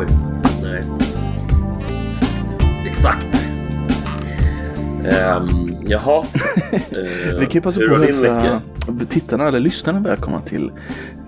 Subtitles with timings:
[0.00, 0.06] Oj,
[0.62, 0.82] nej.
[2.86, 3.26] Exakt.
[5.36, 6.18] Um, jaha.
[6.18, 6.24] Uh,
[7.38, 8.62] Vi kan ju passa på att hälsa
[9.08, 10.72] tittarna eller lyssnarna välkomna till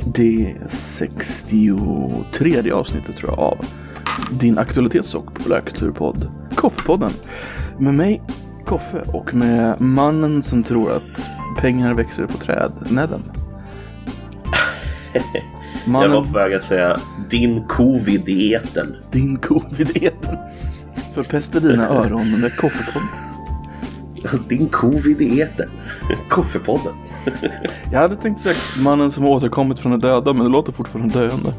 [0.05, 3.67] det 63 avsnittet tror jag av
[4.31, 7.13] din aktualitets och populärkulturpodd Koffepodden.
[7.79, 8.23] Med mig
[8.65, 11.29] Koffe och med mannen som tror att
[11.61, 13.23] pengar växer på träd, Nedden.
[15.85, 18.97] Jag Mannen, var på väg att säga din covid i etern.
[19.11, 20.37] din covid-eten.
[21.15, 23.09] Förpesta dina öron med Koffepodden.
[24.49, 25.71] Din covid i etern.
[26.29, 26.93] Koffepodden.
[27.93, 31.19] Jag hade tänkt säga mannen som har återkommit från de döda, men det låter fortfarande
[31.19, 31.55] döende.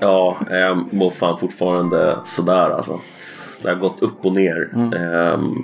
[0.00, 3.00] Ja, jag mår fan fortfarande sådär alltså.
[3.62, 4.74] Det har gått upp och ner.
[4.96, 5.54] Ehm,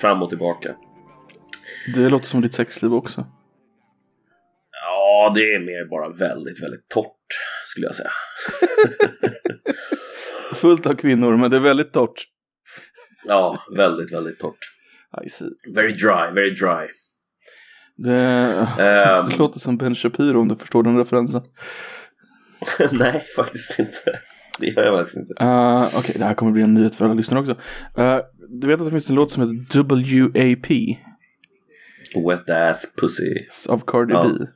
[0.00, 0.68] fram och tillbaka.
[1.94, 3.24] Det låter som ditt sexliv också.
[5.26, 7.26] Ja, det är mer bara väldigt, väldigt torrt
[7.64, 8.10] skulle jag säga.
[10.54, 12.24] Fullt av kvinnor, men det är väldigt torrt.
[13.24, 14.58] Ja, väldigt, väldigt torrt.
[15.24, 15.48] I see.
[15.74, 16.88] Very dry, very dry.
[17.96, 18.16] Det,
[18.78, 19.28] Ehm.
[19.30, 21.42] det låter som Ben Shapiro om du förstår den referensen.
[22.90, 24.18] Nej, faktiskt inte.
[24.58, 25.44] Det gör jag faktiskt inte.
[25.44, 27.52] Uh, Okej, det här kommer bli en nyhet för alla lyssnare också.
[27.98, 28.18] Uh,
[28.60, 30.70] du vet att det finns en låt som heter WAP
[32.28, 33.34] Wet ass pussy.
[33.68, 34.30] av Cardi Ja.
[34.38, 34.46] B.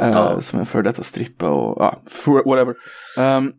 [0.00, 0.40] Uh, Ja.
[0.40, 2.74] Som är före detta strippa och ja, for- whatever.
[3.38, 3.52] Um,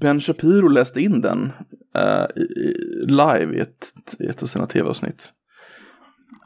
[0.00, 1.52] ben Shapiro läste in den
[1.98, 2.74] uh, i,
[3.06, 5.32] live i ett, i ett av sina tv-avsnitt.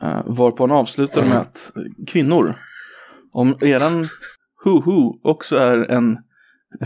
[0.03, 1.73] Uh, varpå han avslutar med att
[2.06, 2.55] kvinnor,
[3.33, 4.05] om eran
[4.64, 6.12] hu-hu också är en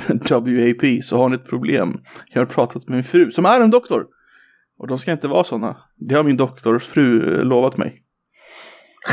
[0.08, 2.00] WAP så har ni ett problem.
[2.32, 4.06] Jag har pratat med min fru som är en doktor.
[4.78, 5.76] Och de ska inte vara sådana.
[5.96, 8.02] Det har min doktors fru eh, lovat mig.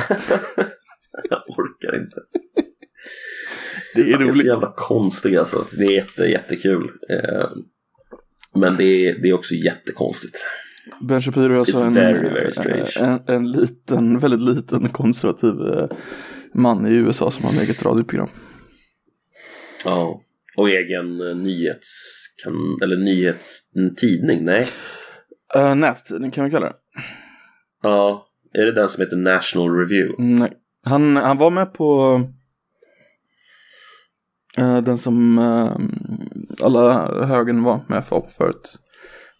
[1.29, 2.15] Jag orkar inte.
[3.95, 4.45] Det är Det är så roligt.
[4.45, 5.65] jävla konstigt alltså.
[5.77, 6.91] Det är jätte, jättekul.
[7.09, 7.49] Eh,
[8.55, 10.37] men det är, det är också jättekonstigt.
[11.01, 12.91] Ben Shapiro är alltså en, very, very strange.
[12.99, 15.89] en, en liten, väldigt liten konservativ eh,
[16.53, 18.29] man i USA som har ett eget radioprogram.
[19.85, 20.21] Ja.
[20.57, 22.13] Och egen eh, nyhets...
[22.43, 22.53] Kan,
[22.83, 24.67] eller nyhetstidning, nej.
[25.55, 26.75] Uh, nättidning kan vi kalla det.
[27.83, 28.27] Ja.
[28.53, 30.23] Är det den som heter National Review?
[30.23, 30.53] Nej.
[30.83, 32.21] Han, han var med på
[34.57, 35.75] eh, den som eh,
[36.65, 38.79] alla högen var med för förut.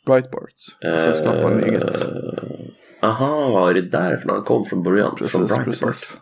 [0.06, 0.53] Breitbart.
[0.94, 1.84] Och så skapade han eget.
[2.06, 2.12] Eh,
[3.02, 5.18] Aha, är det därifrån han kom från början?
[5.18, 5.80] från Precis, Breitbart?
[5.80, 6.18] precis.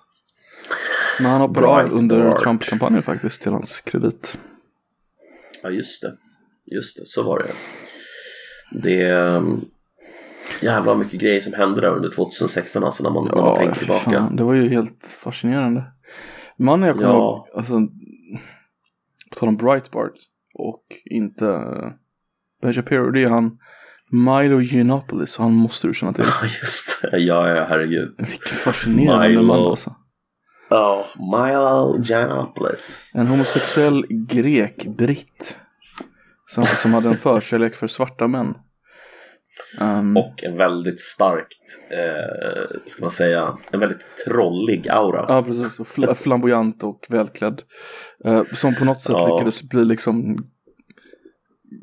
[1.20, 4.38] Men han hoppade av under Trump-kampanjen faktiskt till hans kredit.
[5.64, 6.14] Ja, just det.
[6.75, 7.52] Just det, så var det.
[8.72, 9.66] Det um,
[10.61, 14.00] jävla mycket grejer som hände där under 2016 alltså när man, när man tänker tillbaka.
[14.11, 15.83] fan, det var ju helt fascinerande.
[16.59, 17.16] Mannen jag kommer Ja.
[17.17, 17.79] ihåg, alltså,
[19.31, 20.13] på tal om Breitbart
[20.53, 21.89] och inte uh,
[22.61, 23.57] Ben Shapiro, det är han
[24.11, 26.23] Milo Yiannopoulos, han måste du känna till.
[26.41, 27.17] Ja, just det.
[27.19, 28.16] Ja, ja, herregud.
[28.17, 29.44] Vilken fascinerande Milo.
[29.44, 29.95] man alltså.
[30.69, 33.12] Ja, Milo Yiannopoulos.
[33.16, 35.57] En homosexuell grek-britt.
[36.47, 38.53] Som, som hade en förkärlek för svarta män.
[39.82, 45.26] Um, Och en väldigt starkt, eh, ska man säga, en väldigt trollig aura.
[45.30, 45.80] Ja, precis.
[45.80, 47.62] Och fl- flamboyant och välklädd.
[48.26, 49.34] Eh, som på något sätt Ja.
[49.36, 50.38] lyckades bli liksom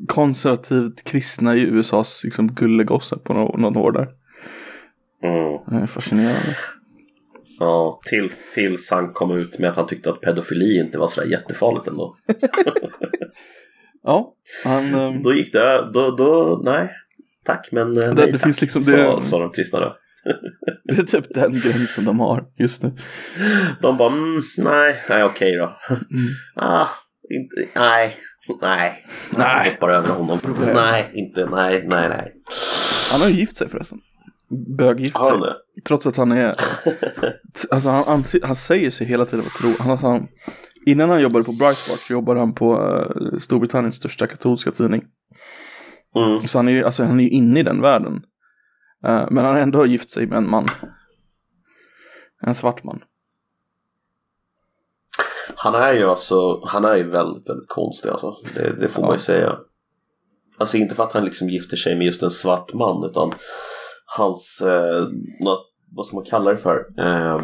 [0.07, 4.07] konservativt kristna i USAs liksom gullegosse på några någon år där.
[5.71, 5.87] Mm.
[5.87, 6.55] Fascinerande.
[7.59, 11.27] Ja, tills, tills han kom ut med att han tyckte att pedofili inte var sådär
[11.27, 12.15] jättefarligt ändå.
[14.05, 14.33] Ja,
[14.65, 14.95] han...
[14.95, 16.89] ehm, Då gick det, då, då, nej,
[17.43, 19.95] tack men eh, Det- nej det tack, finns liksom- det- sa de kristna då.
[20.83, 22.91] det är typ den gränsen de har just nu.
[23.81, 25.63] De bara, mm, nej, nej okej då.
[25.89, 26.27] Mm.
[26.55, 26.87] Ah,
[27.29, 28.17] inte, nej,
[28.61, 29.05] nej,
[29.37, 29.69] Nej.
[29.69, 30.39] Hoppar över honom.
[30.39, 30.75] Problem.
[30.75, 32.33] Nej, inte, nej, nej, nej.
[33.11, 33.99] Han har ju gift sig förresten.
[34.77, 35.37] Böggift sig.
[35.39, 35.55] det?
[35.87, 36.55] Trots att han är...
[37.71, 39.85] alltså han, han, han säger sig hela tiden vara tro.
[39.85, 40.27] Han, han,
[40.85, 45.03] innan han jobbade på Breitbart så jobbade han på uh, Storbritanniens största katolska tidning.
[46.15, 46.47] Mm.
[46.47, 48.23] Så han är ju alltså, han är inne i den världen.
[49.05, 50.67] Eh, men han har ändå gift sig med en man.
[52.41, 53.03] En svart man.
[55.55, 58.35] Han är ju alltså, han är ju väldigt, väldigt konstig alltså.
[58.55, 59.57] Det, det får man ju säga.
[60.57, 63.33] Alltså inte för att han liksom gifter sig med just en svart man utan
[64.05, 65.07] hans, eh,
[65.39, 66.85] något, vad ska man kalla det för?
[66.99, 67.41] Eh,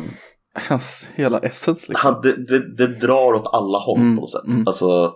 [0.69, 2.13] Hans hela essens liksom.
[2.13, 4.47] han, det, det, det drar åt alla håll Mm, på något sätt.
[4.47, 4.63] mm.
[4.67, 5.13] Alltså,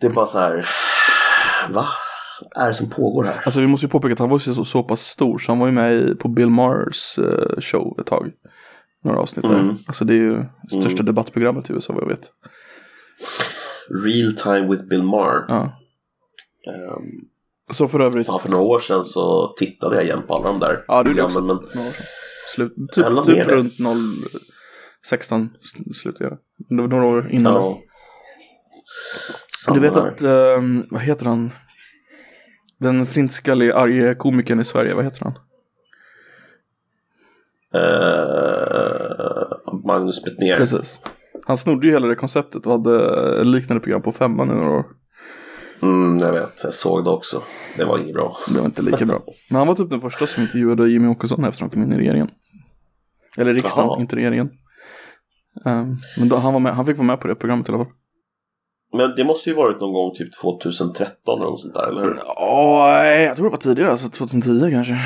[0.00, 0.68] det är bara så här,
[1.70, 1.86] va?
[2.54, 3.42] Vad är det som pågår här?
[3.44, 5.58] Alltså vi måste ju påpeka att han var ju så, så pass stor så han
[5.58, 7.18] var ju med i, på Bill Maher's
[7.54, 8.32] eh, show ett tag.
[9.04, 9.58] Några avsnitt där.
[9.60, 9.76] Mm.
[9.86, 10.44] Alltså det är ju
[10.80, 12.30] största debattprogrammet i USA vad jag vet.
[14.04, 15.44] Real Time with Bill Maher.
[15.48, 15.62] Ja.
[16.66, 17.28] Ehm,
[17.72, 18.26] Så för övrigt.
[18.26, 21.04] fan, för några år sedan så tittade jag igen på alla de där Ja, jag
[21.04, 21.46] programmen.
[21.46, 21.58] Men.
[22.54, 23.72] Slut, typ, typ runt
[25.06, 25.50] 016
[25.94, 26.38] slutade jag.
[26.90, 27.54] Några år innan.
[27.54, 27.78] ja.
[29.72, 31.50] Du vet att, ehm, vad heter han?
[32.78, 35.34] Den flintskallige arge komikern i Sverige, vad heter han?
[37.74, 39.46] Eh,
[39.84, 40.56] Magnus Betnér.
[40.56, 41.00] Precis.
[41.46, 44.84] Han snodde ju hela det konceptet och hade liknande program på femman i några år.
[45.82, 47.42] Mm, jag vet, jag såg det också.
[47.76, 48.36] Det var inget bra.
[48.48, 49.22] Det var inte lika bra.
[49.50, 51.96] Men han var typ den första som intervjuade Jimmy Åkesson efter han kom in i
[51.96, 52.30] regeringen.
[53.36, 54.00] Eller riksdagen, Jaha.
[54.00, 54.50] inte regeringen.
[55.64, 57.84] Ehm, men då, han, var med, han fick vara med på det programmet i alla
[57.84, 57.92] fall.
[58.96, 62.16] Men det måste ju varit någon gång typ 2013 eller något sånt där, eller hur?
[62.36, 64.96] Ja, jag tror det var tidigare, alltså 2010 kanske.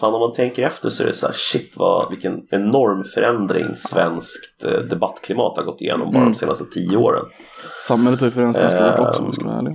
[0.00, 3.76] Fan om man tänker efter så är det så här, shit vad, vilken enorm förändring
[3.76, 6.32] svenskt eh, debattklimat har gått igenom bara Mm.
[6.32, 7.24] de senaste tio åren.
[7.88, 9.74] Samhället har ju förändrats ganska hårt också om vi ska vara ärliga.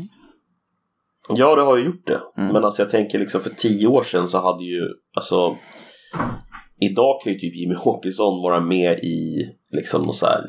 [1.30, 2.20] Ja, det har ju gjort det.
[2.38, 2.54] Mm.
[2.54, 4.82] Men alltså jag tänker liksom för tio år sedan så hade ju,
[5.16, 5.58] alltså
[6.80, 10.42] Idag kan ju typ Jimmy Åkesson vara med i liksom något så här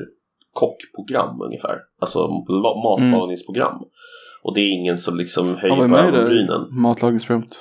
[0.60, 1.78] kockprogram ungefär.
[2.00, 2.19] Alltså
[2.49, 3.82] la- matlagningsprogram.
[4.43, 6.60] Och det är ingen som liksom höjer på ögonbrynen.
[6.70, 7.56] det matlagningsprogrammet.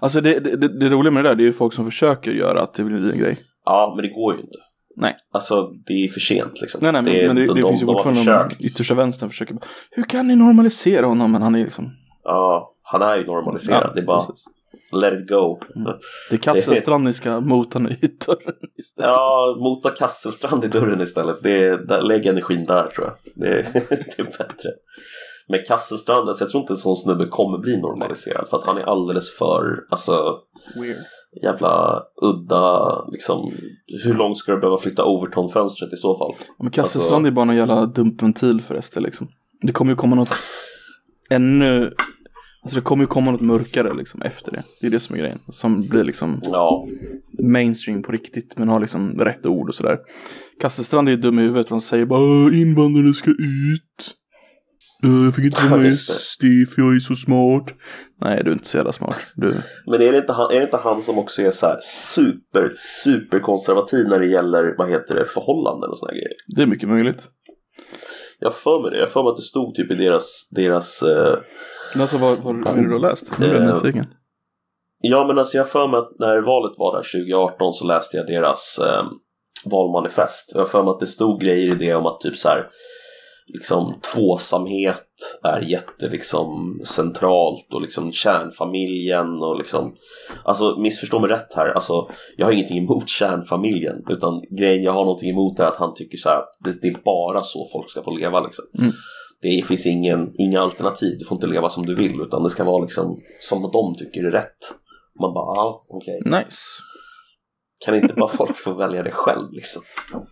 [0.00, 2.62] Alltså det, det, det, roliga med det där det är ju folk som försöker göra
[2.62, 3.38] att det blir en grej.
[3.64, 4.58] Ja, men det går ju inte.
[4.96, 5.16] Nej.
[5.32, 6.78] Alltså det är för sent liksom.
[6.82, 8.94] Nej nej men det, men det, de, det de, finns ju de fortfarande de yttersta
[8.94, 9.56] vänstern försöker
[9.90, 11.32] Hur kan ni normalisera honom?
[11.32, 11.90] Men han är liksom
[12.24, 13.90] Ja, han är ju normaliserad.
[13.94, 14.44] det är bara precis.
[15.00, 15.58] Let it go.
[16.30, 19.10] Det är Kasselstrand ni ska mota nu i dörren istället.
[19.10, 21.36] Ja, mota Kasselstrand i dörren istället.
[21.42, 23.14] Det är, där, lägg energin där tror jag.
[23.34, 24.70] Det är, det är bättre.
[25.48, 28.48] Men Kasselstrand, alltså, jag tror inte en sån snubbe kommer bli normaliserad.
[28.48, 30.36] För att han är alldeles för, alltså,
[30.80, 30.96] Weird.
[31.42, 33.52] jävla udda, liksom.
[34.04, 36.34] Hur långt ska du behöva flytta Overton-fönstret i så fall?
[36.58, 39.28] Men Kasselstrand är bara någon jävla dumpventil för SD liksom.
[39.62, 40.32] Det kommer ju komma något
[41.30, 41.92] ännu,
[42.64, 44.62] alltså det kommer ju komma något mörkare liksom efter det.
[44.80, 45.38] Det är det som är grejen.
[45.48, 46.86] Som blir liksom Ja,
[47.42, 49.98] mainstream på riktigt men har liksom rätt ord och sådär.
[50.60, 51.70] Kasselstrand är ju dum i huvudet.
[51.70, 54.14] Han säger bara "Åh, invandrare ska ut.
[55.04, 55.94] "Åh, Jag fick inte vara med.
[55.94, 56.42] SD
[56.74, 57.66] för jag är så smart.
[58.20, 59.16] Nej, du är inte så jävla smart.
[59.36, 59.54] Du.
[59.86, 62.70] men är det, inte han, är inte han som också är så här super,
[63.04, 66.36] super konservativ när det gäller, vad heter det, förhållanden och såna här grejer?
[66.56, 67.28] Det är mycket möjligt.
[68.38, 68.96] Jag har för mig det.
[68.96, 71.38] Jag har för mig att det stod typ i deras, deras eh,
[71.92, 73.38] Men alltså vad, vad, vad är det du har läst?
[73.38, 74.06] Nu blir jag Eh, nyfiken.
[74.98, 78.16] Ja men alltså jag har för mig att när valet var där 2018 så läste
[78.16, 79.04] jag deras eh,
[79.64, 80.50] valmanifest.
[80.54, 82.68] Jag har för mig att det stod grejer i det om att typ så här
[83.46, 85.06] liksom tvåsamhet
[85.42, 89.94] är jätte liksom centralt och liksom kärnfamiljen och liksom
[90.44, 95.04] alltså missförstå mig rätt här alltså jag har ingenting emot kärnfamiljen utan grejen jag har
[95.04, 98.02] någonting emot är att han tycker så här det, det är bara så folk ska
[98.02, 98.90] få leva liksom Mm.
[99.42, 102.64] det finns ingen, inga alternativ du får inte leva som du vill utan det ska
[102.64, 104.58] vara liksom som de tycker är rätt
[105.20, 106.60] man bara ja okej Nice.
[107.84, 109.82] Kan inte bara folk få välja det själv liksom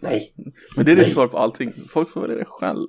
[0.00, 0.34] nej
[0.76, 1.72] Men det är ditt svar på allting.
[1.90, 2.88] Folk får välja det själv.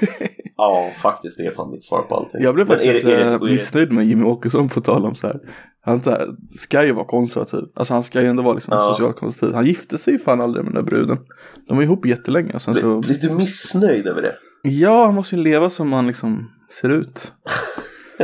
[0.56, 3.34] ja faktiskt det är fan mitt svar på allting Jag blev Men faktiskt är är
[3.34, 5.40] är missnöjd med Jimmy Åkesson på tal om så här.
[5.82, 7.64] Han så här, ska ju vara konservativ.
[7.74, 8.90] Alltså han ska ju ändå vara liksom Ja.
[8.90, 9.54] socialkonservativ.
[9.54, 11.18] Han gifte sig ju fan aldrig med den där bruden.
[11.68, 12.98] De var ihop jättelänge och sen så.
[12.98, 14.36] Blir, du missnöjd över det?
[14.62, 17.32] Ja, han måste ju leva som han liksom ser ut.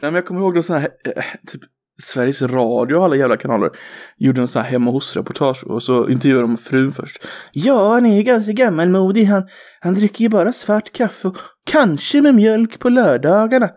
[0.00, 1.60] Nej men jag kommer ihåg någon sån här, eh, typ
[2.02, 3.70] Sveriges Radio och alla jävla kanaler
[4.16, 7.26] gjorde en sån här hemma hos-reportage och så intervjuade de frun först.
[7.52, 9.24] Ja, han är ju ganska gammalmodig.
[9.24, 9.48] Han,
[9.80, 11.36] han dricker ju bara svart kaffe och
[11.70, 13.70] kanske med mjölk på lördagarna.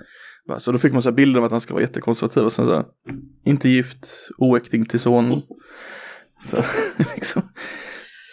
[0.57, 2.65] Så då fick man så här bilder av att han ska vara jättekonservativ och sen
[2.65, 2.85] så här,
[3.45, 5.41] inte gift, oäkting till son.
[6.45, 6.57] Så
[7.15, 7.41] liksom.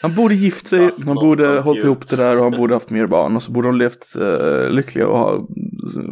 [0.02, 3.06] Han borde gift sig, man borde hållit ihop det där och han borde haft mer
[3.06, 5.48] barn och så borde de levt eh, lyckliga och ha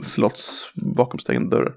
[0.05, 1.75] slotts bakom stängda dörrar.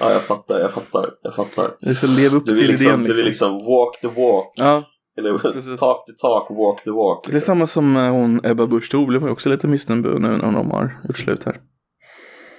[0.00, 1.70] Ja, jag fattar, jag fattar, jag fattar.
[1.80, 3.52] Jag ska leva upp Du vill till liksom, idén du vill liksom.
[3.56, 4.52] liksom walk the walk.
[4.54, 4.82] Ja,
[5.18, 5.80] Eller Precis.
[5.80, 7.24] talk the talk, walk the walk.
[7.24, 7.46] det är Liksom.
[7.46, 10.90] samma som eh, hon Ebba Busch Thor blev också lite missnöjd nu när de har
[11.08, 11.56] gjort slut här.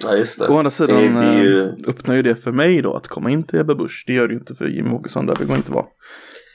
[0.04, 0.48] Ja, just det.
[0.48, 1.62] Å andra sidan det, det ju...
[1.64, 4.04] eh, öppnar ju det för mig då att komma in till Ebba Busch.
[4.08, 5.86] Det gör det ju inte för Jimmy Åkesson, där vill man inte vara.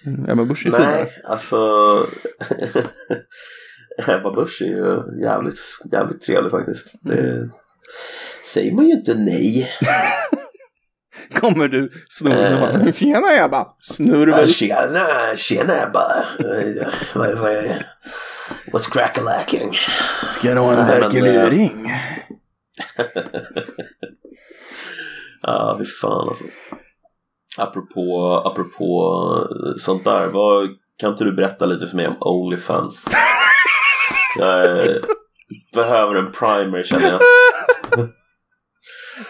[0.06, 0.86] Mm, Ebba Busch är finare.
[0.96, 1.56] Nej, alltså...
[4.08, 5.58] Ebba Busch är ju jävligt,
[5.92, 6.92] jävligt trevlig faktiskt.
[7.00, 7.48] Det
[8.52, 9.70] säger man ju inte nej.
[11.34, 12.70] Kommer du snurra?
[12.70, 12.92] Eh.
[12.92, 13.66] Tjena Ebba!
[13.82, 14.40] Snurra.
[14.40, 16.24] Ja, tjena, tjena Ebba.
[16.38, 16.86] Eh,
[18.72, 19.72] What's crack-a-lacking?
[20.38, 21.92] Ska du ha en verkeluring?
[25.42, 26.44] Ja, fy fan alltså.
[27.58, 29.14] Apropå, apropå
[29.76, 30.26] sånt där.
[30.26, 33.04] Vad, kan inte du berätta lite för mig om Onlyfans?
[34.38, 34.96] jag eh,
[35.74, 37.20] behöver en primer känner jag.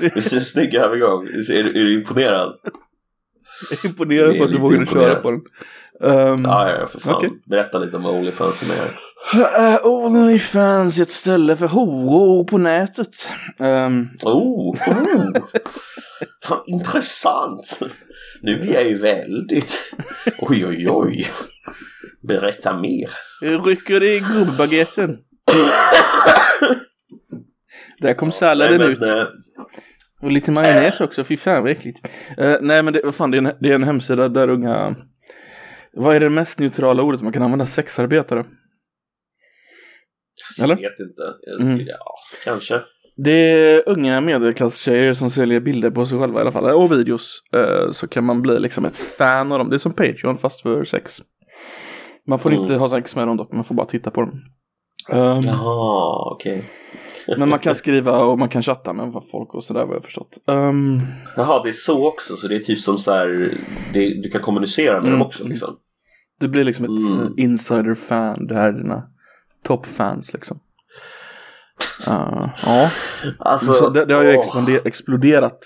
[0.01, 1.27] Visst är det en snygg övergång?
[1.27, 2.57] Är, är, du imponerad?
[3.71, 5.11] Jag är imponerad på att du vågade imponerad.
[5.11, 5.41] köra på den.
[6.01, 7.15] Um, Ja, ja, för fan.
[7.15, 7.31] Okej.
[7.47, 9.01] Berätta lite om Onlyfans som är.
[9.35, 13.29] Uh, Onlyfans är ett ställe för horor på nätet.
[13.59, 15.37] Um, Oh, oh.
[16.49, 17.81] Vad intressant.
[18.43, 19.95] Nu blir jag ju väldigt...
[20.39, 21.27] Oj, oj, oj.
[22.29, 23.11] Berätta mer.
[23.41, 25.17] rycker det i gubbbaguetten.
[28.01, 29.01] Där kom salladen Nej, ut.
[29.01, 29.27] men, eh,
[30.23, 32.01] Och lite majonnäs också, fy fan vad äckligt.
[32.39, 34.97] Eh, nej men det, vad fan, det är, en, det är en hemsida där unga...
[35.93, 37.67] Vad är det mest neutrala ordet man kan använda?
[37.67, 38.45] Sexarbetare?
[40.63, 40.75] Eller?
[40.83, 41.23] Jag vet inte.
[41.47, 41.77] Jag Mm.
[41.77, 42.81] skulle, ja, kanske.
[43.17, 47.41] Det är unga medelklasstjejer som säljer bilder på sig själva i alla fall, och videos.
[47.53, 49.71] Eh, så kan man bli liksom ett fan av dem.
[49.71, 51.19] Det är som Patreon fast för sex.
[52.27, 52.63] Man får Mm.
[52.63, 54.31] inte ha sex med dem dock, man får bara titta på dem.
[55.11, 56.65] Um, Jaha, okej.
[57.39, 60.39] Men man kan skriva och man kan chatta med folk och sådär vad jag förstått.
[60.47, 61.01] Um,
[61.37, 62.37] Jaha, det är så också.
[62.37, 63.51] Så det är typ som så här,
[63.93, 65.13] det, du kan kommunicera med Mm.
[65.19, 65.77] dem också liksom.
[66.41, 67.33] Det blir liksom ett Mm.
[67.37, 69.03] insider-fan, det här är dina
[69.65, 70.61] toppfans liksom.
[72.09, 72.91] Uh, ja,
[73.39, 75.59] Alltså, så det, det har ju exploderat, exploderat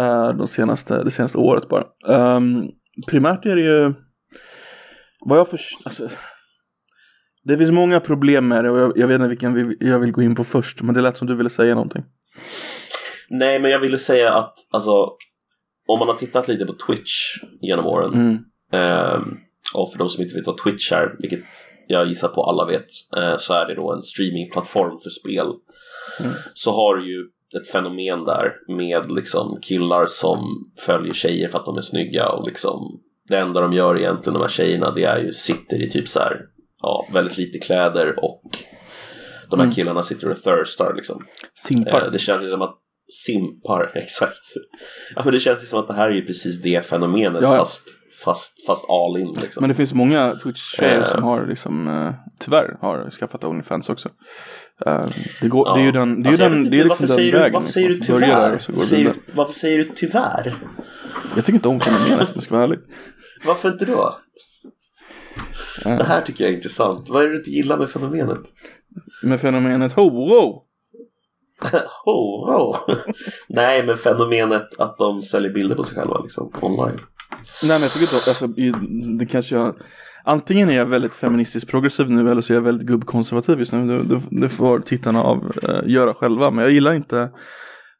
[0.00, 1.84] uh, de senaste, det senaste året bara.
[2.36, 2.68] Um,
[3.08, 3.94] primärt är det ju,
[5.20, 6.08] vad jag förstår, alltså,
[7.44, 10.12] det finns många problem med det och jag, jag vet inte vilken vi, jag vill
[10.12, 12.04] gå in på först, men det lät som du ville säga någonting.
[13.28, 15.12] Nej, men jag ville säga att alltså,
[15.86, 18.38] om man har tittat lite på Twitch genom åren Mm.
[18.72, 19.36] Ehm,
[19.74, 21.40] och för de som inte vet vad Twitch är, vilket
[21.86, 22.86] jag gissar på alla vet,
[23.16, 25.46] eh, så är det då en streamingplattform för spel.
[26.20, 26.32] Mm.
[26.54, 27.24] Så har du ju
[27.60, 32.46] ett fenomen där med liksom killar som följer tjejer för att de är snygga och
[32.46, 36.08] liksom det enda de gör egentligen de här tjejerna det är ju sitter i typ
[36.08, 36.40] så här
[36.84, 38.42] ja, väldigt lite kläder och
[39.50, 39.74] de här Mm.
[39.74, 41.22] killarna sitter och thirstar liksom.
[41.54, 42.04] Simpar.
[42.04, 42.74] Eh, det känns ju som att
[43.26, 44.40] simpar, exakt.
[45.16, 47.52] Ja, men det känns ju som att det här är ju precis det fenomenet Ja,
[47.52, 47.58] ja.
[47.58, 47.88] fast,
[48.24, 49.60] fast, fast all in liksom.
[49.60, 51.10] Men det finns många Twitch-tjejer Eh.
[51.10, 54.08] som har liksom, eh, tyvärr har skaffat Onlyfans också.
[54.86, 55.06] Eh,
[55.40, 57.30] det, går, det är ju den, det är Alltså, den, det är liksom den du,
[57.30, 57.52] vägen.
[57.52, 58.20] Varför säger du liksom.
[58.20, 58.50] Där tyvärr?
[58.68, 60.54] Varför säger, du, varför säger du tyvärr?
[61.36, 62.78] Jag tycker inte om fenomenet om jag ska vara ärlig.
[63.46, 64.18] Varför inte då?
[65.84, 67.08] Eh, Det här tycker jag är intressant.
[67.08, 68.40] Vad är det du inte gillar med fenomenet?
[69.22, 70.62] med fenomenet horo.
[72.04, 72.78] Oh.
[73.48, 77.00] Nej, men fenomenet att de säljer bilder på sig själva liksom online.
[77.62, 78.46] Nej men jag tycker inte, alltså,
[79.18, 79.76] det kanske jag,
[80.24, 83.86] antingen är jag väldigt feministiskt progressiv nu eller så är jag väldigt gubbkonservativ just nu.
[83.98, 86.50] Det, det, det får tittarna av eh, göra själva.
[86.50, 87.30] Men jag gillar inte,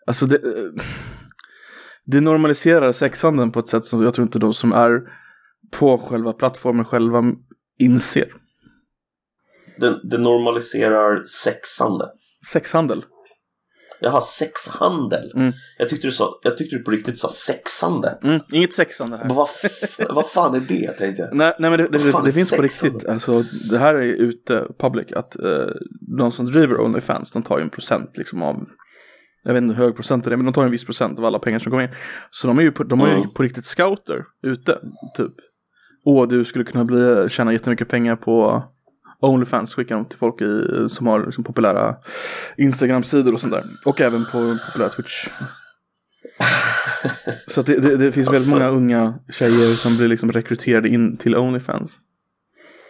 [0.07, 0.83] alltså det, eh,
[2.07, 5.00] det normaliserar sexhandeln på ett sätt som jag tror inte de som är
[5.78, 7.23] på själva plattformen själva
[7.78, 8.33] inser.
[9.81, 12.04] Det, det normaliserar sexande.
[12.52, 13.04] Sexhandel.
[14.00, 15.33] Jaha, sexhandel.
[15.35, 15.52] Mm.
[15.78, 18.19] Jag, tyckte du sa, jag tyckte du på riktigt sa sexande.
[18.23, 19.25] Mm, inget sexande här.
[19.25, 19.49] Men vad,
[20.09, 21.35] vad fan är det tänkte jag?
[21.37, 23.07] Nej, nej men det, det, det, finns på riktigt.
[23.07, 25.12] Alltså, det här är ute public.
[25.12, 25.66] Att eh,
[26.19, 28.66] de som driver Onlyfans, de tar ju en procent liksom av
[29.45, 31.25] jag vet inte hur hög procent det är, men de tar en viss procent av
[31.25, 31.95] alla pengar som kommer in.
[32.31, 33.31] Så de är ju på, de har ju Mm.
[33.31, 34.78] på riktigt scouter ute,
[35.16, 35.33] typ.
[36.05, 38.63] Åh, du skulle kunna bli, tjäna jättemycket pengar på
[39.21, 41.97] Onlyfans, skicka dem till folk i, som har liksom, populära
[42.57, 43.65] Instagram-sidor och sånt där.
[43.85, 45.29] Och även på populära Twitch.
[47.47, 51.17] Så det, det, det finns Alltså- väldigt många unga tjejer som blir liksom rekryterade in
[51.17, 51.93] till Onlyfans.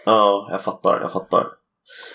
[0.07, 1.47] Ja, jag fattar, jag fattar.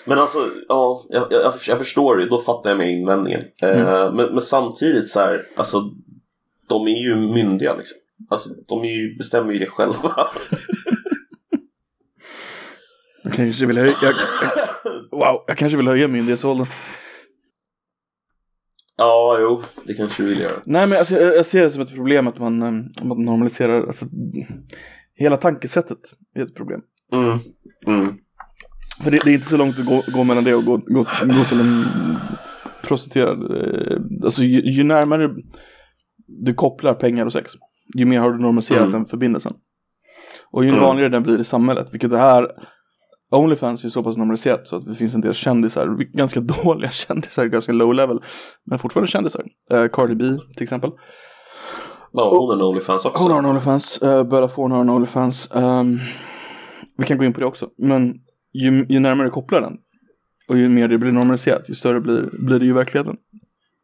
[0.06, 0.38] Men alltså,
[0.68, 3.42] ja, jag, jag, jag förstår det, då fattar jag med invändningen.
[3.62, 5.82] Eh, men, men samtidigt så här, alltså,
[6.68, 7.98] de är ju myndiga liksom.
[8.30, 10.14] Alltså, de är ju, bestämmer ju det själva.
[13.22, 14.12] Jag kanske vill höja, jag,
[15.10, 16.66] wow, jag kanske vill höja myndighetsåldern.
[18.96, 20.60] ja, jo, det kanske du vill göra.
[20.64, 23.24] Nej men alltså, jag, jag ser det som ett problem att man, eh, att man
[23.24, 24.06] normaliserar, alltså,
[25.14, 25.98] hela tankesättet
[26.34, 26.80] är ett problem.
[27.12, 27.38] Mm,
[27.86, 28.14] mm.
[29.04, 31.06] För det, det är inte så långt att gå, gå mellan det och gå, gå,
[31.24, 31.84] gå till en
[32.82, 33.56] prostituerad.
[33.56, 35.30] eh, Alltså ju, ju närmare
[36.26, 37.52] du kopplar pengar och sex,
[37.96, 38.92] ju mer har du normaliserat Mm.
[38.92, 39.52] den förbindelsen.
[40.50, 40.80] Och ju Mm.
[40.80, 42.48] vanligare den blir i samhället, vilket det här
[43.30, 46.90] Onlyfans är ju så pass normaliserat så att det finns en del kändisar, ganska dåliga
[46.90, 48.20] kändisar, ganska low level,
[48.64, 49.44] men fortfarande kändisar.
[49.72, 50.24] Uh, Cardi B
[50.56, 50.90] till exempel.
[52.12, 53.22] Ja, hon har en Onlyfans också.
[53.22, 55.52] Hon har en Onlyfans, uh, Bella Thorne har en Onlyfans.
[55.54, 55.98] Ehm,
[56.98, 57.68] vi kan gå in på det också.
[57.78, 58.14] Men
[58.52, 59.76] ju, ju närmare du kopplar den
[60.48, 63.16] och ju mer det blir normaliserat, ju större blir, blir det ju verkligheten.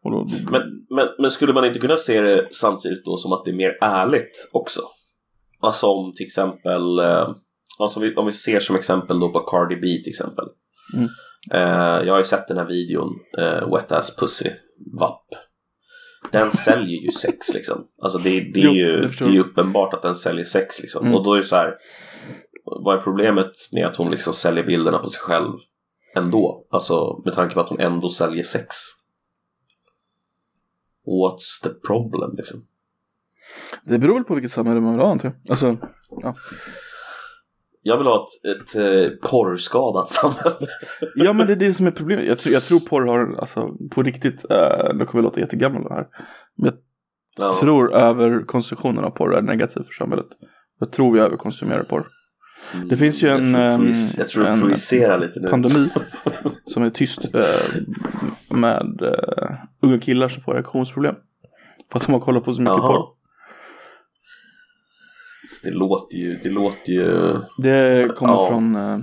[0.02, 3.44] Då, då, Men, men, men skulle man inte kunna se det samtidigt då som att
[3.44, 4.80] det är mer ärligt också?
[5.60, 7.34] Alltså om till exempel, eh,
[7.78, 10.44] alltså vi, om vi ser som exempel då på Cardi B till exempel.
[10.94, 11.08] Mm.
[11.50, 14.50] Eh, jag har ju sett den här videon, eh, Wet Ass Pussy,
[15.00, 15.22] VAP.
[16.32, 17.86] Den säljer ju sex liksom.
[18.02, 21.02] Alltså det, det, är, Jo, ju, det är ju uppenbart att den säljer sex liksom.
[21.02, 21.14] Mm.
[21.14, 21.74] Och då är det så här,
[22.64, 25.52] vad är problemet med att hon liksom säljer bilderna på sig själv
[26.14, 26.66] ändå?
[26.70, 28.76] Alltså med tanke på att hon ändå säljer sex.
[31.06, 32.66] What's the problem liksom?
[33.84, 35.50] Det beror väl på vilket samhälle man vill ha antar jag.
[35.50, 35.76] Alltså,
[36.22, 36.36] ja.
[37.86, 40.66] Jag vill ha ett, ett eh, porrskadat samhälle.
[41.14, 42.24] ja men det är det som är problemet.
[42.26, 45.86] Jag, tror- jag tror porr har, alltså på riktigt, uh, nu kommer jag låta jättegammal
[45.90, 46.06] här.
[46.56, 46.74] Men jag
[47.38, 47.56] Ja.
[47.60, 50.26] tror överkonsumtionen av porr är negativ för samhället.
[50.80, 52.04] Jag tror vi överkonsumerar porr.
[52.90, 54.60] Det finns ju en, jag tror, ehm, jag tror en
[55.36, 55.48] nu.
[55.50, 55.88] pandemi
[56.66, 57.42] som är tyst eh,
[58.56, 59.50] med eh,
[59.82, 61.14] unga killar som får erektionsproblem.
[61.92, 62.86] För att de har kollat på så mycket Jaha.
[62.92, 63.15] porr.
[65.62, 67.36] Det låter ju, det låter ju...
[67.58, 68.48] Det kommer Ja.
[68.48, 68.98] från eh,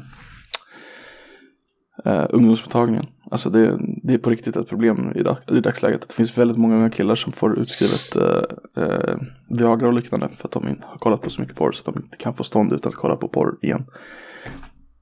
[2.06, 3.06] eh, ungdomsmottagningen.
[3.32, 6.08] Alltså det, det är på riktigt ett problem i, dag, i dagsläget.
[6.08, 9.16] Det finns väldigt många unga killar som får utskrivet eh, eh,
[9.50, 11.96] Viagra och liknande för att de inte har kollat på så mycket porr så att
[11.96, 13.86] de inte kan få stånd utan att kolla på porr igen.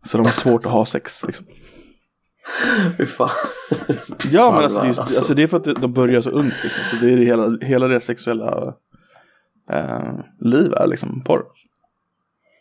[0.05, 1.45] Så de har svårt att ha sex liksom.
[2.98, 3.29] Hur fan?
[4.31, 6.83] Ja men alltså det, är, alltså det är för att de börjar så ungt liksom.
[6.89, 8.74] Så det är hela, hela det sexuella
[9.71, 11.43] eh, liv är liksom porr.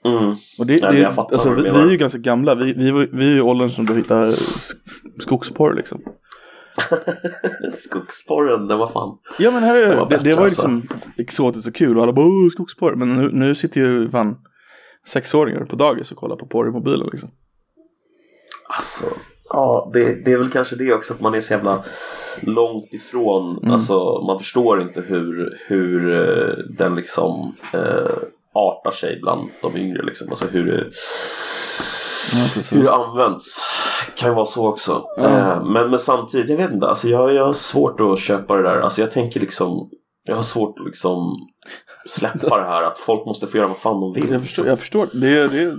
[0.04, 0.34] Mm.
[0.58, 2.54] Och det, men det, alltså, vi, vi är ju ganska gamla.
[2.54, 4.74] Vi, vi, vi är ju åldern som du hittar sk-
[5.20, 6.02] skogsporr liksom.
[7.72, 9.18] Skogsporren, den var fan...
[9.38, 10.68] Ja men här är Det det, var det, bättre, det var ju alltså.
[10.68, 12.94] liksom exotiskt och kul och alla bara skogsporr.
[12.94, 14.36] Men nu, nu sitter ju fan
[15.06, 17.30] sexåringar på dagis och kollar på porr i mobilen liksom.
[18.76, 19.04] Alltså,
[19.50, 21.84] ja, det, det är väl kanske det också att man är så jävla
[22.40, 23.58] långt ifrån.
[23.58, 23.70] Mm.
[23.72, 28.12] Alltså, man förstår inte hur, hur eh, den liksom eh,
[28.54, 30.28] artar sig bland de yngre liksom.
[30.30, 30.90] Alltså hur det,
[32.32, 33.66] Ja, hur det används.
[34.14, 35.04] Kan ju vara så också.
[35.16, 35.22] Ja.
[35.22, 36.88] Eh, men, men samtidigt, jag vet inte.
[36.88, 38.80] Alltså jag, jag har svårt att köpa det där.
[38.80, 39.90] Alltså jag tänker liksom.
[40.24, 41.36] Jag har svårt att liksom
[42.06, 44.30] släppa det här att folk måste få göra vad fan de vill.
[44.30, 45.06] Jag förstår, jag förstår.
[45.20, 45.76] Det är, det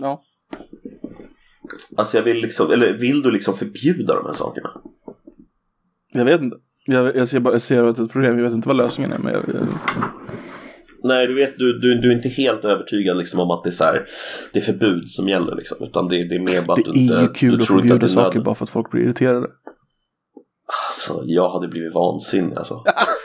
[0.00, 0.22] ja.
[1.96, 4.70] Alltså jag vill liksom, eller vill du liksom förbjuda de här sakerna?
[6.12, 6.56] Jag vet inte.
[6.86, 8.38] Jag, jag ser bara, jag ser att det är ett problem.
[8.38, 9.18] Jag vet inte vad lösningen är.
[9.18, 9.66] Men jag, jag,
[11.02, 13.72] Nej, du vet, du, du, du är inte helt övertygad liksom, om att det är,
[13.72, 14.06] så här,
[14.52, 15.54] det är förbud som gäller.
[15.54, 17.14] Liksom, utan det, det är mer bara att det du inte...
[17.14, 18.44] är ju kul att förbjuda det saker nödvändigt.
[18.44, 19.46] bara för att folk blir irriterade.
[20.88, 22.74] Alltså, jag hade blivit vansinnig alltså.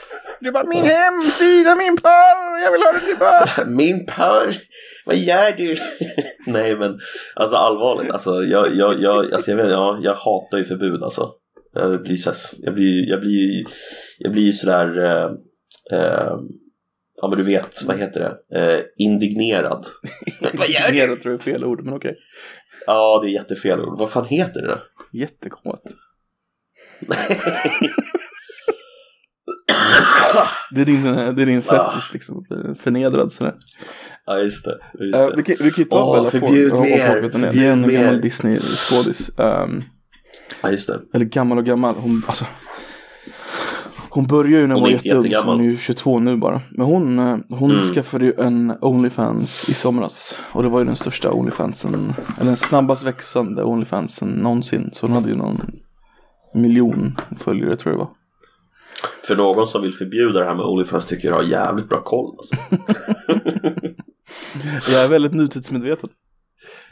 [0.44, 3.66] Du bara min hemsida, min porr, jag vill ha det tillbaka.
[3.68, 4.56] Min pör,
[5.06, 5.78] vad gör du?
[6.52, 7.00] Nej men,
[7.36, 11.32] alltså allvarligt, alltså jag, jag, jag, alltså, jag, vet, ja, jag hatar ju förbud alltså.
[11.74, 13.66] Jag blir så här, jag blir, jag blir,
[14.20, 15.32] jag blir ju sådär, eh,
[16.00, 16.38] eh,
[17.22, 19.86] ja men du vet, vad heter det, eh, indignerad.
[20.54, 20.98] vad gör du?
[20.98, 22.18] Jag tror jag är fel ord, men okej.
[22.86, 24.00] Ja, det är jättefel ord.
[24.00, 24.80] Vad fan heter det då?
[25.12, 25.84] Jättekåt.
[30.72, 33.54] Det är din, det är din fetisch liksom, att bli förnedrad sådär.
[34.26, 34.78] Ja, just det.
[35.06, 35.34] Just Uh, det.
[35.36, 37.42] vi, kan, vi kan ju ta Åh, Bella förbjud Ford, om- om mer, folk vem
[37.42, 37.52] det är.
[37.52, 39.30] Förbjud en gammal Disney-skådis.
[39.38, 39.84] Um,
[40.62, 41.00] Ja, just det.
[41.14, 41.96] eller gammal och gammal.
[41.98, 42.46] Hon, alltså,
[44.10, 46.62] hon började ju när hon, Hon var jätteung, så hon är ju 22 nu bara.
[46.72, 47.84] Men hon, eh, hon Mm.
[47.84, 50.38] skaffade ju en Onlyfans i somras.
[50.52, 54.90] Och det var ju den största Onlyfansen, eller den snabbast växande Onlyfansen någonsin.
[54.94, 55.62] Så hon hade ju någon
[56.54, 58.10] miljon följare tror jag det var.
[59.28, 62.36] För någon som vill förbjuda det här med Onlyfans tycker jag har jävligt bra koll.
[62.38, 62.56] Alltså.
[64.92, 66.10] Jag är väldigt nutidsmedveten.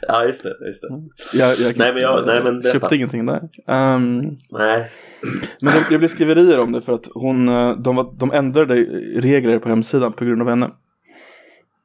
[0.08, 0.54] Ja, just det.
[0.66, 0.88] Just det.
[1.38, 2.80] Jag, jag, Nej, men jag- nej, men berätta.
[2.80, 3.48] köpte ingenting där.
[3.66, 4.20] Ehm,
[4.50, 4.90] Nej.
[5.62, 8.74] men det, det blev skriverier om det för att hon, eh, de, var, de ändrade
[9.20, 10.70] regler på hemsidan på grund av henne.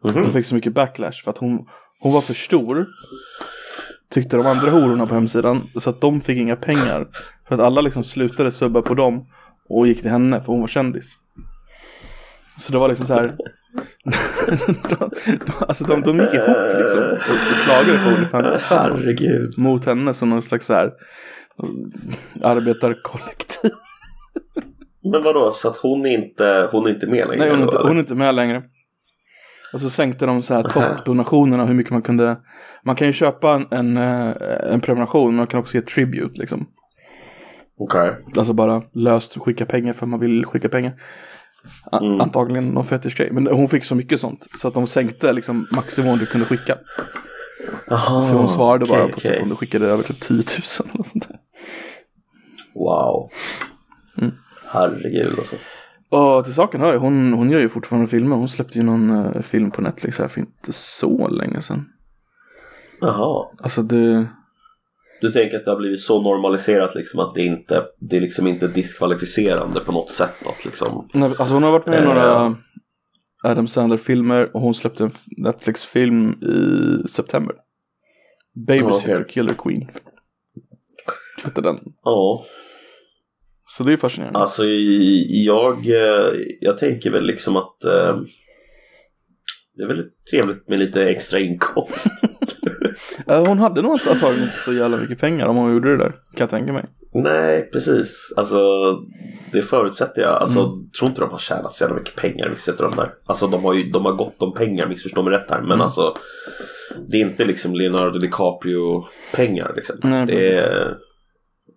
[0.03, 0.13] Mhm.
[0.23, 1.67] De fick så mycket backlash för att hon,
[2.01, 2.85] hon var för stor.
[4.09, 5.61] Tyckte de andra hororna på hemsidan.
[5.79, 7.07] Så att de fick inga pengar.
[7.47, 9.25] För att alla liksom slutade subba på dem.
[9.69, 11.17] Och gick till henne för hon var kändis.
[12.59, 13.35] Så det var liksom så här.
[14.89, 15.09] de,
[15.45, 16.99] de, alltså de, de gick ihop liksom.
[16.99, 19.05] Och, och klagade på Onlyfans tillsammans.
[19.05, 19.57] Herregud.
[19.57, 20.91] Mot henne som någon slags så här.
[22.41, 23.71] Arbetarkollektiv.
[25.11, 27.39] Men vadå, så att hon är inte, hon är inte med längre?
[27.39, 28.63] Nej hon är, inte, hon är inte med längre.
[29.73, 32.37] Och så sänkte de så här toppdonationerna hur mycket man kunde.
[32.85, 36.39] Man kan ju köpa en, en, eh, en prenumeration men man kan också ge tribute
[36.39, 36.67] liksom.
[37.79, 38.15] Okej.
[38.35, 40.93] Alltså bara löst skicka pengar för man vill skicka pengar.
[41.91, 42.21] A- Mm.
[42.21, 43.31] Antagligen någon fetischgrej.
[43.31, 44.47] Men hon fick så mycket sånt.
[44.57, 46.77] Så att de sänkte liksom maximum du kunde skicka.
[47.87, 49.31] Jaha, För hon svarade bara okej, på okej.
[49.33, 50.43] typ om du skickade över typ 10 000
[50.93, 51.37] eller sånt där.
[52.73, 53.29] Wow.
[54.21, 54.31] Mm.
[54.65, 55.55] Herregud alltså.
[56.09, 58.35] Och till saken hör hon, hon gör ju fortfarande filmer.
[58.35, 61.85] Hon släppte ju någon eh, film på Netflix här för inte så länge sedan.
[63.01, 63.47] Jaha.
[63.61, 64.27] Alltså det...
[65.21, 68.47] Du tänker att det har blivit så normaliserat liksom att det inte det är liksom
[68.47, 72.07] inte diskvalificerande på något sätt att liksom Nej, Alltså hon har varit med i Eh.
[72.07, 72.55] några
[73.43, 77.55] Adam Sandler-filmer och hon släppte en Netflix-film i september.
[78.67, 79.33] Babysitter Okej.
[79.33, 79.89] Killer Queen.
[81.43, 81.79] Hette den.
[82.03, 82.43] Ja,
[83.65, 84.39] Så det är fascinerande.
[84.39, 84.63] alltså
[85.45, 88.17] jag, eh, jag tänker väl liksom att eh,
[89.75, 92.07] det är väldigt trevligt med lite extra inkomst.
[93.27, 95.97] Eh, Hon hade nog inte antagligen inte så jävla mycket pengar om hon gjorde det
[95.97, 96.09] där.
[96.09, 96.85] Kan jag tänka mig.
[97.13, 98.33] Nej, precis.
[98.37, 98.59] Alltså,
[99.51, 100.41] det förutsätter jag.
[100.41, 103.13] Alltså, tror inte de har tjänat så jävla mycket pengar, vissa av de där.
[103.25, 105.61] Alltså, de har ju de har gott om pengar, missförstå mig rätt här.
[105.61, 106.13] Men alltså,
[107.07, 109.95] det är inte liksom Leonardo DiCaprio-pengar liksom.
[110.03, 110.97] Nej, det är,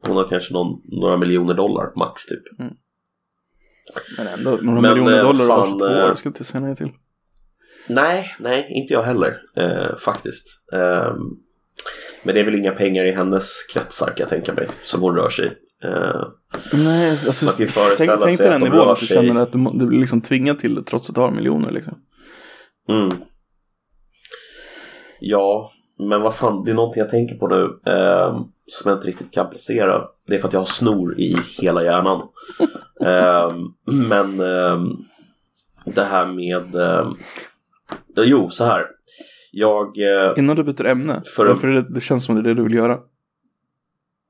[0.07, 2.43] hon har kanske någon, några miljoner dollar max typ.
[4.19, 6.61] Men ändå, några Men, miljoner eh, dollar fan, var 22 eh, år ska inte säga
[6.61, 6.91] nej till.
[7.89, 10.47] Nej, nej, inte jag heller eh, faktiskt.
[10.73, 11.19] Ehm,
[12.23, 15.17] men det är väl inga pengar i hennes kretsar kan jag tänka mig, som hon
[15.17, 15.51] rör sig i.
[15.87, 16.25] Eh,
[16.73, 20.01] Nej, alltså, tänk, tänk dig den de nivån att du känner att du, du blir
[20.01, 21.95] liksom tvingad till det trots att du har miljoner liksom.
[22.89, 23.11] Mm.
[25.21, 29.09] Ja, men vad fan, det är någonting jag tänker på nu eh, som jag inte
[29.09, 30.05] riktigt kan placera.
[30.27, 32.29] Det är för att jag har snor i hela hjärnan.
[33.01, 33.53] eh,
[33.85, 34.81] men eh,
[35.85, 36.75] det här med...
[36.75, 37.11] Eh,
[38.17, 38.87] jo, så här.
[39.53, 39.87] Jag...
[39.99, 42.63] Eh, Innan du byter ämne, För- varför det, det känns som det är det du
[42.63, 42.99] vill göra.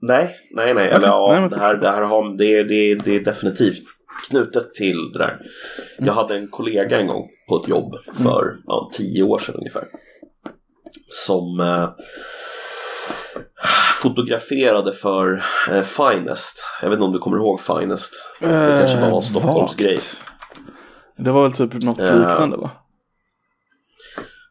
[0.02, 0.88] nej, nej, nej.
[0.88, 3.82] Eller ja, nej, det, här, det här har, det, är- det, det är definitivt
[4.28, 5.28] knutet till det där.
[5.98, 6.06] Mm.
[6.06, 9.84] Jag hade en kollega en gång på ett jobb för ja, tio år sedan ungefär.
[11.08, 11.88] Som eh,
[14.02, 16.64] fotograferade för eh, Finest.
[16.82, 18.12] Jag vet inte om du kommer ihåg Finest?
[18.40, 18.46] Det
[18.78, 19.76] kanske bara var en Eh, vagt.
[19.76, 19.98] grej.
[21.16, 22.70] Det var väl typ något Eh, liknande va?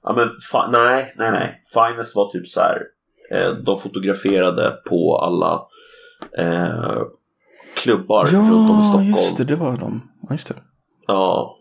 [0.04, 0.28] Ja, men
[0.72, 1.62] nej, nej, nej.
[1.74, 2.82] Finest var typ så här.
[3.32, 5.62] Eh, de fotograferade på alla
[6.38, 7.02] eh,
[7.76, 9.06] klubbar runt om i Stockholm.
[9.08, 10.02] just det, det var de.
[10.22, 10.56] Ja, just det.
[11.08, 11.56] Ja,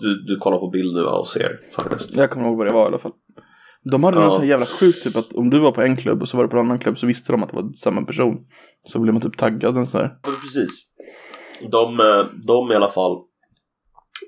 [0.00, 2.16] du, du, kollar på bild nu och ser Finest.
[2.16, 3.12] Jag kommer ihåg vad det var i alla fall.
[3.90, 4.22] De hade Ja.
[4.22, 6.44] någon sån jävla sjukt typ att om du var på en klubb och så var
[6.44, 8.46] du på en annan klubb så visste de att det var samma person.
[8.86, 10.18] Så blev man typ taggad sån här.
[10.22, 10.70] Ja, precis.
[11.70, 13.18] De, eh, de i alla fall,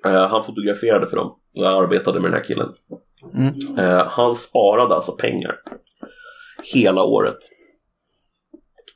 [0.04, 2.68] eh, han fotograferade för dem och jag arbetade med den här killen.
[3.34, 3.78] Mm.
[3.78, 5.54] Eh, han sparade alltså pengar
[6.74, 7.38] hela året.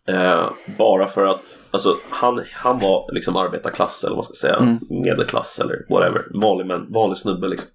[0.08, 4.56] Eh, bara för att, alltså han, han var liksom arbetarklass eller vad man ska säga,
[4.56, 4.78] Mm.
[4.90, 7.68] medelklass eller whatever, vanlig, men, vanlig snubbe liksom.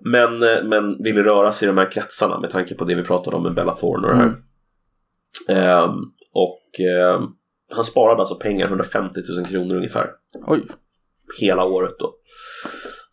[0.00, 3.04] Men, eh, men ville röra sig i de här kretsarna med tanke på det vi
[3.04, 4.34] pratade om med Bella Thorne och det här.
[5.84, 5.94] Ehm,
[6.32, 7.22] och ehm,
[7.72, 10.10] han sparade alltså pengar, 150 000 kronor ungefär,
[10.46, 10.62] Oj.
[11.40, 12.14] hela året då.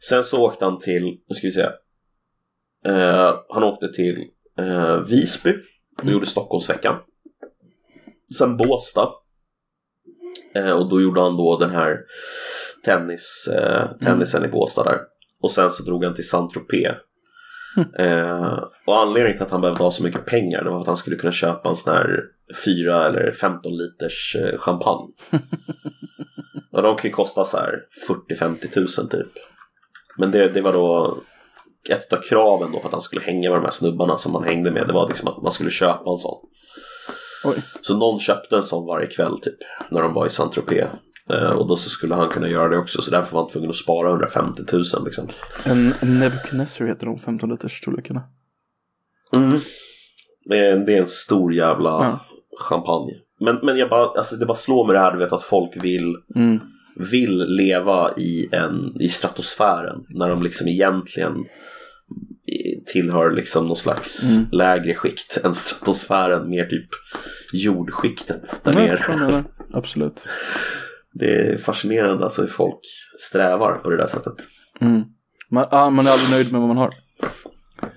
[0.10, 1.70] Sen så åkte han till, nu ska vi se,
[2.86, 4.24] Eh, han åkte till
[4.60, 5.54] eh, Visby
[6.02, 6.96] och gjorde Stockholmsveckan.
[8.38, 9.10] Sen Båstad.
[10.56, 12.00] Eh, och då gjorde han då den här
[12.86, 15.00] tennis, eh, tennisen i Båstad där.
[15.42, 16.96] Och sen så drog han till Saint-Tropez.
[18.00, 20.98] Eh, och anledningen till att han behövde ha så mycket pengar det var att han
[20.98, 22.20] skulle kunna köpa en sån här
[22.66, 25.14] 4 eller 15 liters eh, champagne.
[26.72, 27.80] och de kan ju kosta så här
[28.30, 29.32] 40-50 tusen typ.
[30.18, 31.18] Men det, det var då
[31.90, 34.44] ett av kraven då för att han skulle hänga med de här snubbarna som han
[34.44, 34.88] hängde med.
[34.88, 36.38] Det var liksom att man skulle köpa en sån.
[37.46, 37.56] Oj.
[37.82, 39.58] Så någon köpte en sån varje kväll typ.
[39.92, 40.88] När de var i Saint-Tropez.
[41.30, 43.02] Eh, och då så skulle han kunna göra det också.
[43.02, 45.28] Så därför var han tvungen att spara 150 000 liksom.
[45.66, 48.22] En en Nebuchadnezzar heter de 15 liters storlekarna.
[49.34, 49.60] Mm.
[50.50, 52.20] Det, är, det är en stor jävla Ja.
[52.60, 53.14] champagne.
[53.40, 55.84] Men, men jag bara, alltså det bara slår mig det här du vet att folk
[55.84, 56.60] vill Mm.
[57.12, 61.46] vill leva i, en, i stratosfären när de liksom egentligen
[62.86, 64.46] tillhör liksom någon slags Mm.
[64.52, 66.88] lägre skikt än stratosfären, mer typ
[67.54, 69.44] jordskiktet där Nej, nere.
[69.74, 70.28] Absolut.
[71.14, 72.80] Det är fascinerande alltså hur folk
[73.20, 74.34] strävar på det där sättet.
[74.82, 75.04] Mm.
[75.52, 76.90] Man, ah, man är aldrig nöjd med vad man har.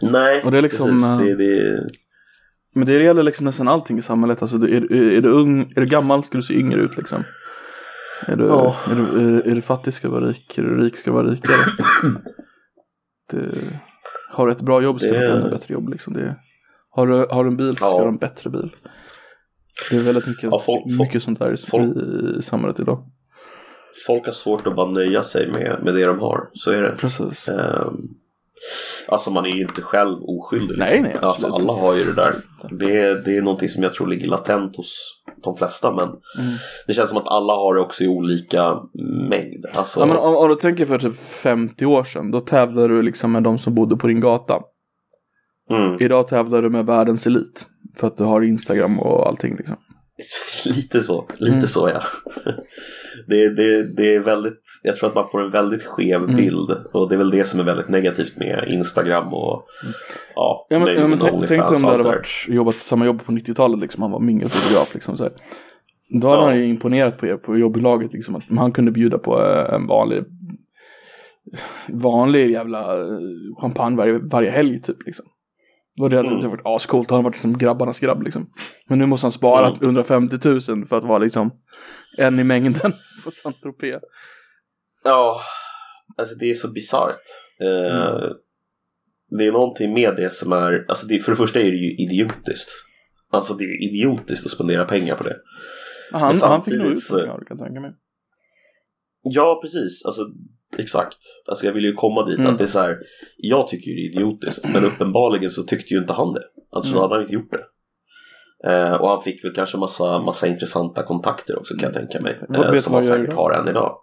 [0.03, 1.11] Nej, Och det är liksom, precis.
[1.11, 1.87] eh, Det, det,
[2.75, 4.43] Men det gäller liksom nästan allting i samhället.
[4.43, 7.25] Alltså, är, är, du ung, är du gammal ska du se yngre ut liksom.
[8.27, 8.77] Är du, Ja.
[8.91, 9.03] är, du,
[9.37, 10.59] är, är du fattig ska du vara rik.
[10.59, 11.57] Är du rik ska du vara rikare.
[13.31, 13.51] det,
[14.31, 15.89] har du ett bra jobb ska du ha ett ännu bättre jobb.
[15.89, 16.13] Liksom.
[16.13, 16.37] Det,
[16.91, 18.77] har, du, har du en bil så ska du ha en bättre bil.
[19.91, 21.97] Det är väldigt mycket, Ja, folk- folk- mycket sånt där i, folk-
[22.39, 23.05] i samhället idag.
[24.07, 26.95] folk har svårt att bara nöja sig med, med det de har, så är det.
[26.99, 27.49] Precis.
[27.49, 28.09] Ehm,
[29.09, 30.79] alltså man är ju inte själv oskyldig.
[30.79, 32.35] Nej, nej, alltså, alla har ju det där.
[32.71, 36.19] Det, är- det är någonting som jag tror ligger latent hos de flesta men Mm.
[36.87, 38.75] det känns som att alla har det också i olika
[39.31, 39.67] mängd.
[39.75, 43.03] Alltså, Ja, men om, om du tänker för typ 50 år sedan, då tävlade du
[43.03, 44.61] liksom med de som bodde på din gata.
[45.71, 45.97] Mm.
[46.01, 47.67] Idag tävlar du med världens elit.
[47.97, 49.77] För att du har Instagram och allting liksom.
[50.67, 51.67] Lite så, lite Mm.
[51.67, 52.01] så ja.
[53.27, 56.37] Det, det, det är väldigt, jag tror att man får en väldigt skev Mm.
[56.37, 59.67] bild och det är väl det som är väldigt negativt med Instagram och
[60.35, 63.33] ja, Ja men, ja, men tänk, dig om det hade varit, jobbat samma jobb på
[63.33, 64.03] 90-talet liksom.
[64.03, 65.33] Han var mingelfotograf liksom så här.
[66.21, 66.47] Då hade Ja.
[66.49, 68.37] han ju imponerat på er på jobblaget liksom.
[68.37, 70.25] Att han kunde bjuda på eh, en vanlig
[71.89, 73.07] vanlig jävla eh,
[73.61, 75.27] champagne varje, varje helg typ liksom.
[75.97, 76.41] Då hade Mm.
[76.41, 78.51] det varit ascoolt, han hade varit som grabbarnas grabb liksom.
[78.89, 79.79] Men nu måste han spara Mm.
[79.83, 81.51] 150 000 för att vara liksom
[82.19, 82.93] en i mängden
[83.25, 83.97] på Saint Tropez.
[85.05, 85.41] Ja,
[86.17, 87.21] alltså det är så bisarrt.
[87.63, 88.33] Eh, Mm.
[89.39, 91.97] Det är någonting med det som är, alltså det, för det första är det ju
[91.97, 92.71] idiotiskt.
[93.33, 95.37] Alltså det är idiotiskt att spendera pengar på det.
[96.13, 97.91] Han, han fick nog ut så- kan jag tänka mig.
[99.23, 100.05] Ja, precis.
[100.07, 100.23] Alltså,
[100.79, 101.19] exakt.
[101.49, 102.53] Alltså jag vill ju komma dit Mm.
[102.53, 102.99] att det är så här.
[103.37, 106.43] Jag tycker ju det är idiotiskt, men uppenbarligen så tyckte ju inte han det.
[106.73, 107.03] Alltså då Mm.
[107.03, 107.65] hade han inte gjort det.
[108.71, 112.39] Eh, och han fick väl kanske massa, massa intressanta kontakter också kan jag tänka mig.
[112.55, 113.99] Eh, som han säkert har än idag.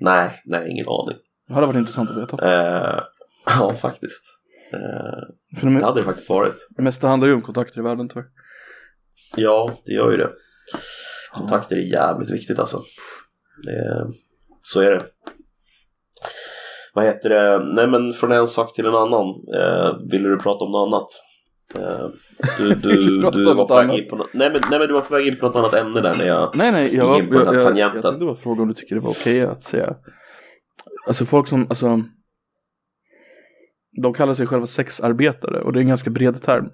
[0.00, 1.16] Nej, nej, ingen aning.
[1.48, 2.36] Det hade varit intressant att veta.
[2.46, 3.00] Eh,
[3.46, 4.22] ja, faktiskt.
[4.72, 6.66] Eh, För det det hade det faktiskt varit.
[6.76, 8.26] det mesta handlar ju om kontakter i världen tyvärr.
[9.36, 10.30] Ja, det gör ju det.
[11.32, 12.82] Kontakter är jävligt viktigt alltså.
[14.62, 15.00] Så är det.
[16.94, 17.64] Vad heter det?
[17.74, 19.26] Nej men från en sak till en annan.
[19.28, 21.08] Eh, ville du prata om något annat?
[21.74, 22.06] Eh,
[22.82, 23.22] du,
[23.54, 25.36] var på väg in på något, nej, men, nej men du var på väg in
[25.36, 26.56] på något annat ämne där när jag...
[26.56, 27.94] Nej, nej, jag, var, in jag, på den jag, här jag, tangenten.
[27.94, 29.94] jag tänkte bara fråga om du tycker det var okej att säga.
[31.06, 32.02] Alltså folk som, alltså.
[34.02, 36.68] De kallar sig själva sexarbetare och det är en ganska bred term.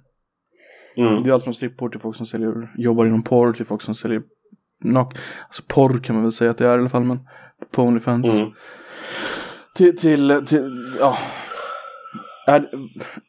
[0.96, 3.83] Mm, Det är allt från strippor till folk som säljer, jobbar inom porr till folk
[3.83, 4.22] som säljer
[4.85, 7.18] nak alltså porr kan man väl säga att det är i alla fall men
[7.72, 8.35] på Onlyfans.
[8.35, 8.50] mm.
[9.81, 11.19] Till, till, till, ja.
[12.47, 12.69] Är,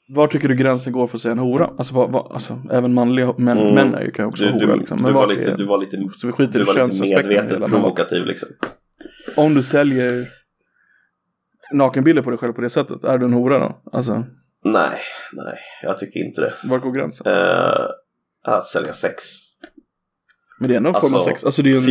[0.08, 1.70] var tycker du gränsen går för att säga en hora?
[1.78, 3.76] Alltså, vad, vad, alltså även manliga män, Mm.
[3.76, 4.98] män är ju kan ju också Du, vara du, hora liksom.
[4.98, 7.02] du, Men var vad lite, är- du var lite, Så vi skiter du var lite
[7.04, 7.68] medvetet hela.
[7.68, 8.50] provokativ liksom.
[9.36, 10.26] Om du säljer
[11.74, 13.82] nakenbilder på dig själv på det sättet, är du en hora då?
[13.92, 14.24] Alltså,
[14.64, 14.98] Nej,
[15.34, 16.54] nej, jag tycker inte det.
[16.64, 17.28] var går gränsen?
[17.28, 17.88] Eh,
[18.44, 19.24] att sälja sex.
[20.60, 21.44] Men det är ändå en form av alltså, sex.
[21.44, 21.84] Alltså det är en...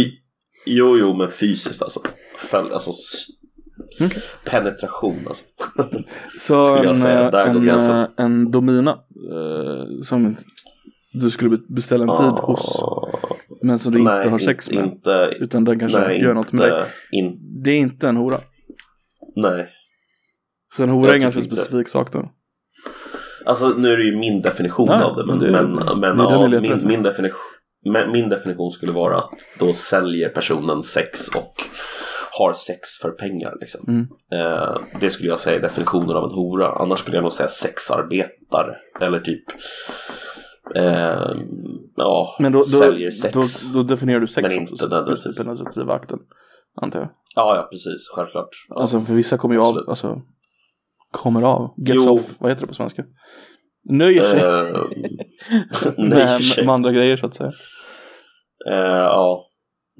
[0.67, 2.01] Jo, jo, men fysiskt alltså.
[2.51, 2.91] Fäll, alltså
[4.01, 4.23] Okej.
[4.45, 5.45] penetration alltså.
[6.41, 7.97] Så skulle jag en, säga, där går en, gränsen.
[8.01, 10.37] eh, en domina eh, som
[11.13, 12.83] du skulle be- beställa en tid hos.
[13.63, 14.85] Men som du inte Nej, har sex med.
[14.85, 16.81] Inte, Utan den kanske nej, gör något med dig.
[17.13, 18.39] inte, in, Det är inte en hora.
[19.37, 19.69] nej.
[20.77, 21.57] Så en hora Jag är en ganska inte.
[21.57, 22.31] specifik sak då.
[23.47, 25.27] Alltså nu är det ju min definition Nej, av det.
[25.27, 27.41] Men, men det- men, men, det den ja, min, min, definition,
[27.93, 31.55] men min definition skulle vara att då säljer personen sex och
[32.39, 33.57] har sex för pengar.
[33.61, 33.85] Liksom.
[33.89, 34.09] Mm.
[34.33, 36.73] Eh, det skulle jag säga är definitionen av en hora.
[36.73, 38.77] Annars skulle jag nog säga sexarbetare.
[39.01, 39.45] Eller typ
[40.75, 41.35] eh,
[41.97, 43.35] ja, Men då, då, säljer sex.
[43.35, 43.43] då,
[43.79, 45.05] då definierar du sex Men inte som den
[45.37, 46.19] penetrativa akten.
[46.83, 47.09] Antar jag.
[47.37, 48.09] Ja, ja, precis.
[48.15, 48.49] Självklart.
[48.69, 48.81] Ja.
[48.81, 49.89] Alltså för vissa kommer ju av, absolut.
[49.89, 50.23] alltså.
[51.11, 51.75] Kommer av.
[51.77, 52.15] Gets Jo.
[52.15, 52.37] off.
[52.39, 53.05] Vad heter det på svenska?
[53.85, 54.41] Nöjer sig.
[55.99, 56.67] Med, nej, sig.
[56.67, 57.53] med andra grejer så att säga.
[58.71, 59.50] Eh, ja.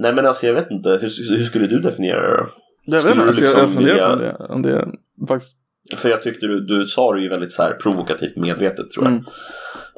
[0.01, 2.47] Nej men alltså jag vet inte, hur, hur skulle du definiera det då?
[2.85, 4.89] Jag Skulle vet inte, alltså, jag, jag liksom funderar vilja- på det, om det
[5.29, 5.57] faktiskt.
[5.97, 9.13] För jag tyckte du, du sa det ju väldigt så här provokativt medvetet tror jag.
[9.13, 9.25] Mm.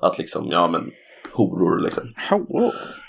[0.02, 0.90] Att liksom, ja men
[1.32, 2.12] horor liksom.
[2.30, 2.64] Oh.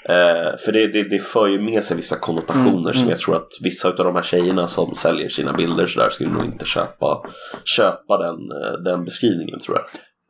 [0.06, 3.10] Eh, för det, det, det för ju med sig vissa konnotationer Mm, som mm.
[3.10, 6.46] jag tror att vissa av de här tjejerna som säljer sina bilder sådär skulle nog
[6.46, 7.26] inte köpa,
[7.64, 9.86] köpa den, eh, den beskrivningen tror jag.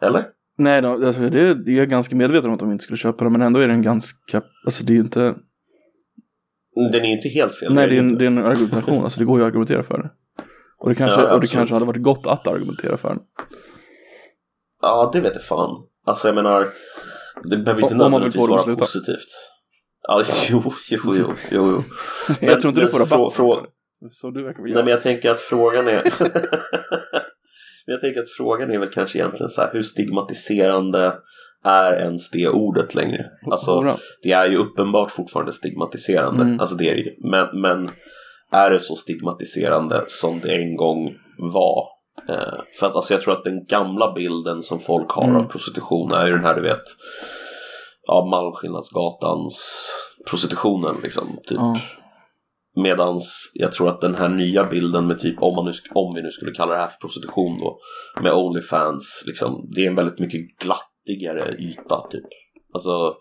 [0.10, 0.26] Eller?
[0.58, 3.23] Nej, då, alltså, det, det är jag ganska medveten om att de inte skulle köpa
[3.23, 5.36] det, men ändå är det en ganska, alltså det är ju inte,
[6.76, 7.74] Den är ju inte helt fel.
[7.74, 9.98] nej det är, en, det är en argumentation, alltså det går ju att argumentera för
[9.98, 10.10] det.
[10.78, 13.20] Och det kanske, Ja, och det kanske hade varit gott att argumentera för det.
[14.82, 15.70] Ja, det vet jag fan.
[16.06, 16.68] Alltså jag menar,
[17.44, 18.80] det behöver inte nödvändigtvis vara sluta.
[18.80, 19.30] positivt.
[20.08, 21.34] Ja, jo, jo, jo, jo.
[21.52, 21.84] jo.
[22.42, 23.34] jag tror inte men du får rabatt.
[23.34, 23.66] frå-
[24.12, 26.04] Så du verkar Nej, men jag tänker att frågan är...
[27.86, 31.14] Men jag tänker att frågan är väl kanske egentligen så här, hur stigmatiserande
[31.63, 33.26] är ens det ordet längre?
[33.52, 36.43] Alltså, det är ju uppenbart fortfarande stigmatiserande.
[36.43, 36.60] Mm.
[36.60, 37.15] Alltså det är ju.
[37.32, 37.91] Men, men
[38.52, 41.88] är det så stigmatiserande som det en gång var?
[42.30, 45.36] Eh, för att alltså jag tror att den gamla bilden som folk har Mm.
[45.36, 46.84] av prostitution är ju den här du vet
[48.08, 49.88] Ja, Malmskillnadsgatans
[50.30, 51.39] prostitutionen liksom.
[51.47, 51.58] Typ.
[51.58, 51.80] Ja.
[52.76, 56.21] Medans jag tror att den här nya bilden med typ, om, man nu, om vi
[56.21, 57.78] nu skulle kalla det här för prostitution då,
[58.21, 60.41] med Onlyfans, liksom, det är en väldigt mycket
[61.06, 62.24] glattigare yta typ.
[62.74, 63.16] Alltså,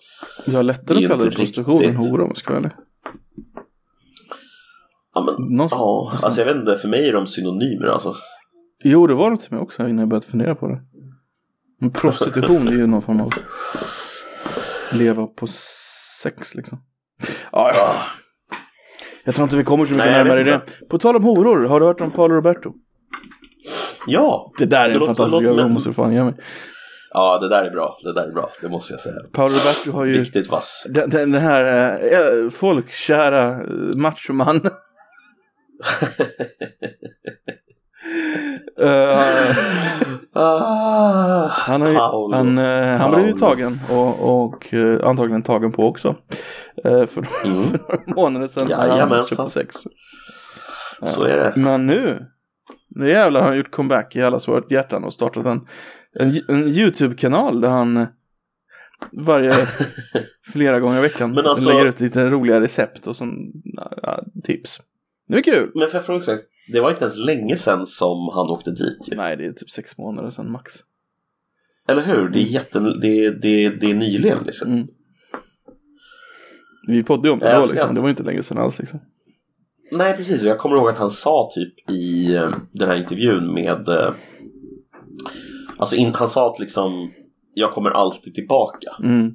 [0.47, 2.73] Jag har lättare att kalla det prostitution än hora om jag ska vara ärlig.
[5.15, 8.15] ja men, Någon- ja, alltså jag vet inte, för mig är de synonymer alltså.
[8.85, 10.81] Jo, det var det till mig också innan jag började fundera på det.
[11.81, 13.31] Men prostitution är ju någon form av
[14.93, 15.47] leva på
[16.23, 16.79] sex liksom.
[17.53, 17.95] Ja, ja.
[19.25, 20.61] Jag tror inte vi kommer så mycket Nej, närmare det.
[20.91, 22.73] På tal om horor, har du hört om Paolo Roberto?
[24.07, 26.35] Ja, Det där är en fantastisk men- måste du fan ge mig.
[27.13, 27.97] Ja, det där är bra.
[28.03, 28.51] Det där är bra.
[28.63, 29.15] Det måste jag säga.
[29.33, 30.87] Paolo Roberto har ju Riktigt vass.
[30.95, 33.57] den, den, här äh, folkkära äh,
[33.97, 34.61] machoman.
[38.81, 39.23] Eh,
[40.35, 41.97] Ah, han har ju,
[42.37, 46.17] han, eh, han blev ju tagen och, och eh, antagligen tagen på också.
[46.85, 47.63] Eh, för, Mm.
[47.63, 49.51] för några månader sedan Jajamensan.
[49.51, 49.77] sex.
[51.03, 51.53] Så är det.
[51.57, 52.27] Men nu,
[52.89, 55.61] nu jävlar har han gjort comeback i allas vårt hjärtan och startat en,
[56.15, 58.07] en, en YouTube-kanal där han eh,
[59.13, 59.53] varje,
[60.53, 63.53] flera gånger i veckan Men alltså- lägger ut lite roliga recept och sån,
[64.03, 64.81] ja, tips.
[65.29, 65.71] Det är kul.
[65.75, 66.39] Men för jag fråga också,
[66.73, 69.17] det var inte ens länge sedan som han åkte dit ju.
[69.17, 70.73] Nej, det är typ sex månader sedan max.
[71.89, 72.29] Eller hur?
[72.29, 74.73] Det är, jätte, det, det, det är nyligen liksom.
[74.73, 74.87] Mm.
[76.87, 77.95] Vi poddade ju om det då liksom.
[77.95, 79.01] Det var inte länge sedan alls liksom.
[79.91, 80.43] Nej, precis.
[80.43, 83.89] Jag kommer ihåg att han sa typ i eh, den här intervjun med...
[85.83, 87.13] Alltså in, han sa att liksom
[87.55, 88.91] jag kommer alltid tillbaka.
[89.03, 89.35] Mm.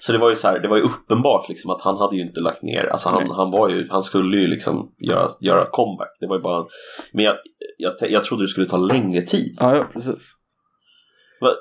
[0.00, 2.22] Så det var ju så här, det var ju uppenbart liksom att han hade ju
[2.22, 2.84] inte lagt ner.
[2.92, 3.32] Alltså han, Nej.
[3.36, 6.08] han var ju, han skulle ju liksom göra, göra comeback.
[6.20, 6.64] Det var ju bara...
[7.12, 7.34] Men jag,
[7.78, 9.56] jag, jag trodde det skulle ta längre tid.
[9.60, 10.32] Ja, ja, precis.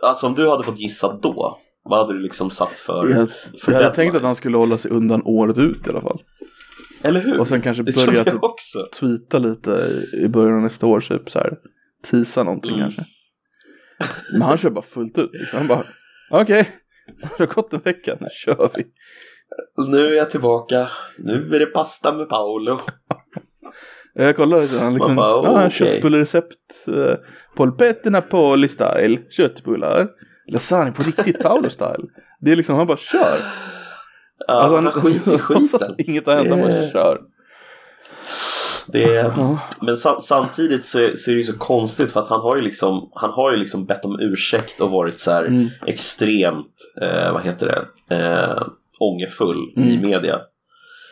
[0.03, 3.29] Alltså om du hade fått gissa då, vad hade du liksom satt för, Jag,
[3.61, 6.21] för jag hade tänkt att han skulle hålla sig undan året ut i alla fall.
[7.03, 7.39] Eller hur?
[7.39, 8.41] Och sen kanske börja typ
[8.99, 11.57] tweeta lite i- i början av nästa år, typ så här.
[12.03, 12.81] Tisa någonting Mm.
[12.83, 13.03] kanske.
[14.31, 15.59] Men han kör bara fullt ut liksom.
[15.59, 15.83] Han bara,
[16.31, 16.69] okej,
[17.07, 18.85] det har gått en vecka, nu kör vi.
[19.87, 20.87] Nu är jag tillbaka.
[21.17, 22.79] Nu är det pasta med Paolo.
[24.13, 25.71] Jag kollar lite, han liksom, bara, han okej.
[25.71, 27.15] köttbullerecept, uh,
[27.55, 30.07] polpetti napoli style, köttbullar,
[30.51, 32.07] lasagne på riktigt Paolo style.
[32.41, 33.37] Det är liksom, han bara kör.
[34.47, 35.95] Ja, Alltså, han skiter i skiten.
[36.07, 37.21] Inget har hänt, han bara kör.
[38.87, 39.59] Det är, Ja.
[39.81, 42.55] men sam, samtidigt så är, så är det ju så konstigt för att han har
[42.55, 45.67] ju liksom, han har ju liksom bett om ursäkt och varit så här Mm.
[45.85, 48.63] extremt, eh, vad heter det, eh,
[48.99, 50.01] ångerfull i Mm.
[50.09, 50.39] media.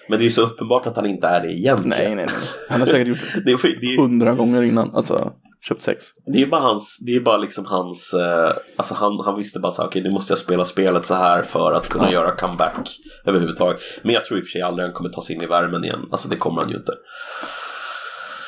[0.10, 1.90] Men det är ju så uppenbart att han inte är det egentligen.
[2.08, 2.50] Nej, nej, nej.
[2.70, 3.46] Han har säkert gjort
[3.82, 6.06] det hundra gånger innan, alltså köpt sex.
[6.26, 9.60] det är ju bara hans, det är bara liksom hans, eh, alltså han, han visste
[9.60, 12.12] bara så här, okej nu måste jag spela spelet så här för att kunna Ja.
[12.12, 12.90] göra comeback
[13.26, 13.80] överhuvudtaget.
[14.04, 15.84] Men jag tror i och för sig aldrig han kommer ta sig in i värmen
[15.84, 16.94] igen, alltså det kommer han ju inte.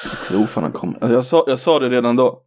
[0.09, 0.93] Jag tror fan han kommer.
[0.93, 2.43] Alltså, jag, sa, jag sa det redan då.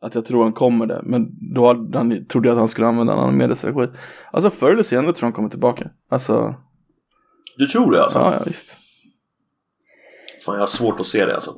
[0.00, 1.00] Att jag tror han kommer det.
[1.04, 3.92] Men då hade han, trodde jag att han skulle använda en annan mediestrategi.
[4.32, 5.90] Alltså förr eller senare tror jag han kommer tillbaka.
[6.10, 6.54] Alltså,
[7.58, 8.18] Du tror det alltså?
[8.18, 8.76] ja, ja visst.
[10.46, 11.50] Fan jag har svårt att se det alltså.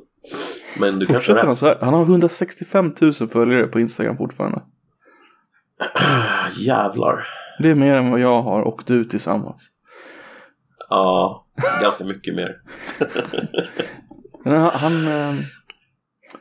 [0.79, 1.77] Men du kanske Fortsätter han så här?
[1.81, 4.61] Han har 165 000 följare på Instagram fortfarande.
[6.59, 7.27] Jävlar.
[7.59, 9.69] Det är mer än vad jag har och du tillsammans.
[10.89, 11.45] Ja,
[11.81, 12.61] ganska mycket mer.
[14.45, 15.35] Han, han, eh,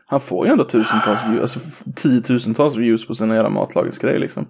[0.07, 1.61] han får ju ändå tusentals views, alltså
[1.97, 4.49] tiotusentals views på sina jävla matlagningsgrejer liksom.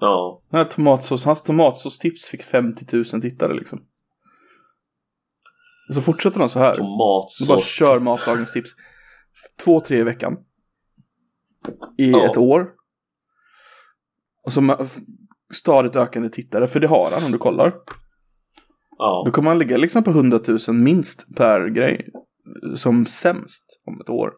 [0.00, 3.80] Ja, Den här tomatsås, hans tomatsåstips fick 50 000 tittare liksom.
[5.94, 6.76] Så fortsätter han så här.
[7.40, 8.70] Du bara kör matlagningstips.
[9.64, 10.36] Två, tre i veckan.
[11.98, 12.26] I Ja.
[12.26, 12.68] ett år.
[14.44, 14.86] Och så
[15.54, 17.74] stadigt ökande tittare, för det har han om du kollar.
[18.98, 22.08] Ja, Då kommer han ligga liksom på 100 000 minst per grej.
[22.76, 24.32] Som sämst om ett år.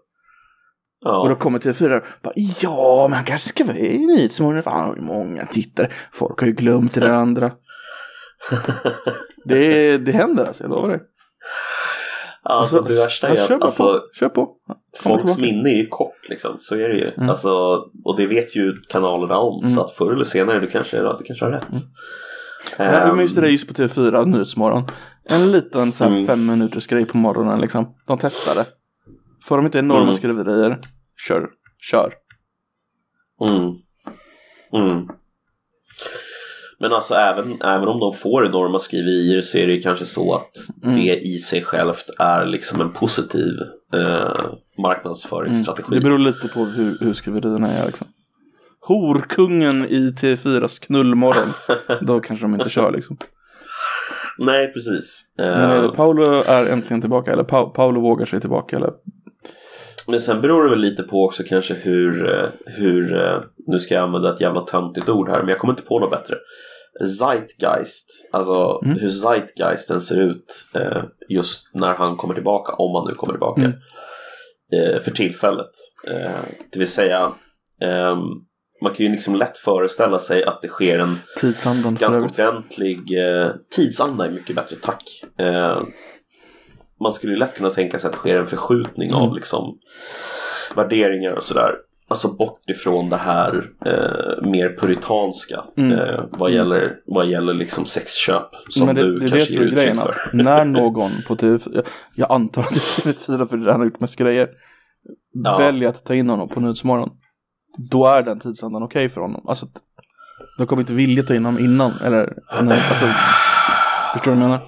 [1.05, 1.39] Och då ja.
[1.39, 4.63] kommer TV4 och bara ja, men han kanske ska vara i Nyhetsmorgon.
[4.63, 5.91] Fan, han har ju många tittare.
[6.13, 7.53] Folk har ju glömt det där andra.
[9.45, 11.01] det, det händer alltså, jag lovar dig.
[12.43, 14.01] Alltså det värsta är att alltså,
[14.35, 14.57] på.
[14.97, 16.57] Folks minne är ju kort liksom.
[16.59, 17.11] Så är det ju.
[17.11, 17.31] Mm.
[17.31, 17.51] Alltså,
[18.05, 19.65] och det vet ju kanalerna om.
[19.65, 19.75] Mm.
[19.75, 21.67] Så att förr eller senare, du kanske, du kanske har rätt.
[22.79, 24.85] Ja, Ehm, men just det där just på TV4, Nyhetsmorgon.
[25.25, 26.27] En liten så här Mm.
[26.27, 27.95] fem minuters grej på morgonen liksom.
[28.07, 28.65] De testade.
[29.45, 30.15] Får de inte enorma Mm.
[30.15, 30.79] skriverier,
[31.29, 31.49] kör.
[31.91, 32.13] Kör.
[33.41, 35.09] Mm.
[36.85, 36.91] Mm.
[36.91, 40.35] Men alltså även, även om de får enorma skriverier så är det ju kanske så
[40.35, 40.51] att
[40.85, 40.97] Mm.
[40.97, 43.53] det i sig självt är liksom en positiv
[43.95, 44.45] eh,
[44.79, 45.89] marknadsföringsstrategi.
[45.95, 48.07] Det beror lite på hur, hur skriverierna är liksom.
[48.81, 51.49] Horkungen i TV4s knullmorgon.
[52.01, 53.17] Då kanske de inte kör liksom.
[54.39, 55.33] Nej, precis.
[55.37, 58.91] Men är Eh, det Paolo är äntligen tillbaka eller pa Paolo vågar sig tillbaka eller?
[60.09, 63.95] Men sen beror det väl lite på också kanske hur, eh, hur eh, nu ska
[63.95, 66.37] jag använda ett jävla töntigt ord här, men jag kommer inte på något bättre.
[67.19, 68.99] Zeitgeist, alltså Mm.
[68.99, 73.61] hur Zeitgeisten ser ut eh, just när han kommer tillbaka, om han nu kommer tillbaka.
[73.61, 73.75] Mm.
[74.73, 75.71] Eh, för tillfället.
[76.07, 76.41] Eh,
[76.73, 77.33] det vill säga,
[77.81, 78.19] ehm,
[78.83, 83.51] man kan ju liksom lätt föreställa sig att det sker en Tidsandan ganska ordentlig eh,
[83.71, 85.03] tidsanda är mycket bättre, tack.
[85.39, 85.83] Eh,
[87.01, 89.23] man skulle ju lätt kunna tänka sig att det sker en förskjutning Mm.
[89.23, 89.79] av liksom
[90.77, 91.75] värderingar och sådär.
[92.15, 95.99] Alltså bort ifrån det här eh, mer puritanska Mm.
[95.99, 99.97] eh, vad gäller, vad gäller liksom sexköp som Men det, du det kanske ger uttryck
[99.97, 100.31] för.
[100.33, 101.85] När någon på TV4,
[102.15, 104.49] jag, antar att det är TV4 för det han har gjort mest grejer,
[105.45, 105.57] Ja.
[105.59, 107.11] väljer att ta in honom på Nyhetsmorgon,
[107.91, 109.49] då är den tidsandan okej för honom.
[109.49, 109.67] Alltså,
[110.59, 113.07] de kommer inte vilja ta in honom innan, eller, nej, alltså,
[114.13, 114.61] förstår du vad jag menar?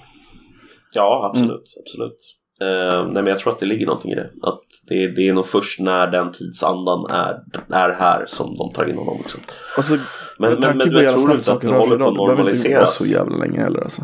[0.94, 1.50] Ja, absolut.
[1.50, 1.82] Mm.
[1.82, 2.35] absolut.
[2.60, 4.30] Eh, nej, men jag tror att det ligger någonting i det.
[4.42, 7.42] Att det, det är nog först när den tidsandan är,
[7.72, 9.16] är här som de tar in honom.
[9.18, 9.40] Liksom.
[9.78, 9.94] Och så,
[10.38, 12.96] Men, men, men, men jag tror inte att det håller på att det normaliseras.
[12.96, 14.02] så jävla länge heller alltså.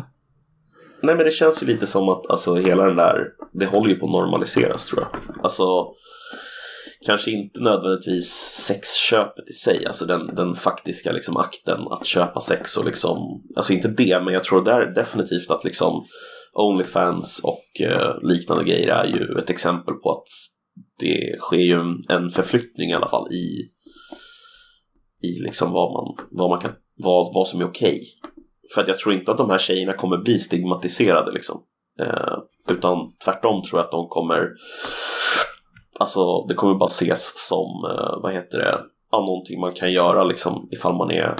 [1.01, 3.95] Nej men det känns ju lite som att alltså, hela den där, det håller ju
[3.95, 5.43] på att normaliseras tror jag.
[5.43, 5.87] Alltså,
[7.05, 8.29] kanske inte nödvändigtvis
[8.67, 13.73] sexköpet i sig, alltså den, den faktiska liksom, akten att köpa sex och liksom, alltså
[13.73, 16.05] inte det, men jag tror där definitivt att liksom
[16.53, 20.27] Onlyfans och eh, liknande grejer är ju ett exempel på att
[20.99, 21.79] det sker ju
[22.09, 23.69] en, förflyttning i alla fall i,
[25.27, 28.03] i liksom vad man, vad man kan, vad, vad som är okej.
[28.75, 31.63] För att jag tror inte att de här tjejerna kommer bli stigmatiserade liksom.
[31.99, 32.37] Eh,
[32.69, 34.49] utan tvärtom tror jag att de kommer
[35.99, 38.79] Alltså det kommer bara ses som, eh, vad heter det,
[39.11, 41.35] ja, någonting man kan göra liksom ifall man är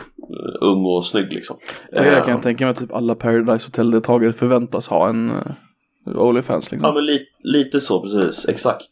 [0.62, 1.58] ung och snygg liksom.
[1.92, 6.88] Jag kan tänka mig att typ alla Paradise Hotel-deltagare förväntas ha en uh, Onlyfans liksom.
[6.88, 8.90] Ja men li, lite så precis, exakt.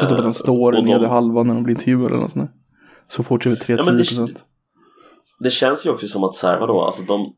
[0.00, 2.22] Så typ att den står och i nedre de- halvan när de blir intervjuade eller
[2.22, 2.54] något sånt där.
[3.08, 4.36] Så får TV3 Ja, men det- 10%.
[5.40, 7.34] Det känns ju också som att så här, vadå, alltså de,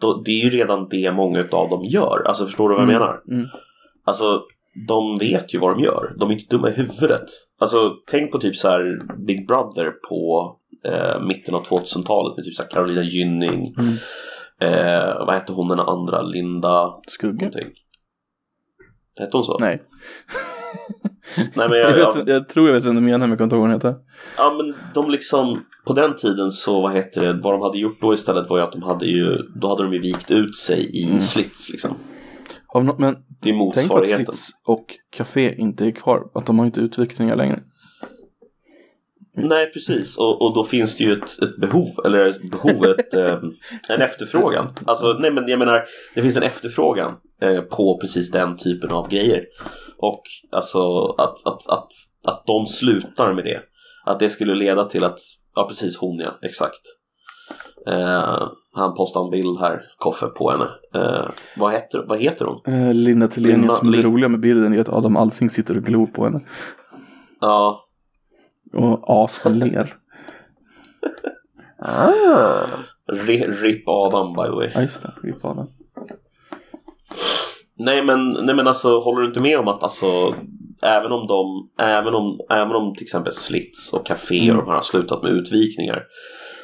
[0.00, 2.22] de, det är ju redan det många av dem gör.
[2.26, 3.20] Alltså förstår du vad jag Mm, menar?
[3.30, 3.46] mm.
[4.04, 4.42] Alltså
[4.88, 6.12] de vet ju vad de gör.
[6.16, 7.24] De är inte dumma i huvudet.
[7.60, 12.54] Alltså tänk på typ så här Big Brother på eh, mitten av 2000-talet med typ
[12.54, 13.74] så Carolina Gynning.
[13.78, 13.94] Mm.
[14.60, 16.22] Eh, vad hette hon den andra?
[16.22, 17.34] Linda Skugga?
[17.36, 17.68] någonting.
[19.20, 19.58] Hette hon så?
[19.58, 19.82] Nej.
[21.36, 23.44] Nej men Jag, jag, vet, jag, tror jag vet vem du menar men jag kommer
[23.44, 23.94] inte ihåg vad hon heter.
[24.36, 28.00] Ja men de liksom På den tiden så vad heter det Vad de hade gjort
[28.00, 31.02] då istället var ju att de hade ju Då hade de ju vikt ut sig
[31.02, 31.20] i Mm.
[31.20, 31.94] slits liksom
[32.74, 36.30] men Det är tänk på att motsvarigheten Slits och Café inte är kvar.
[36.34, 37.60] Att de har inte utvikningar längre.
[39.32, 40.18] Nej precis.
[40.18, 43.38] Och, och då finns det ju ett, ett behov Eller ett behov ett, eh,
[43.88, 44.68] En efterfrågan.
[44.84, 49.08] Alltså nej men jag menar Det finns en efterfrågan eh, På precis den typen av
[49.08, 49.44] grejer.
[49.98, 51.88] Och alltså att, att, att,
[52.26, 53.60] att de slutar med det.
[54.06, 55.18] Att det skulle leda till att
[55.56, 56.80] Ja precis hon ja, exakt.
[57.86, 60.68] Eh, Han postade en bild här Koffe på henne.
[60.94, 61.26] Eh,
[61.56, 62.74] vad, heter, vad heter hon?
[62.74, 66.06] Uh, Linda Tillenius, Linda- det roliga med bilden är att Adam Alsing sitter och glor
[66.06, 66.40] på henne.
[67.40, 67.86] Ja
[68.72, 69.96] Och asen ler.
[73.12, 75.66] Ri- RIP Adam by the way Ja just det, rip Adam.
[77.78, 80.34] Nej men, nej men alltså håller du inte med om att alltså
[80.82, 84.66] Även om de, även om, även om till exempel Slits och Café Mm.
[84.66, 86.02] har slutat med utvikningar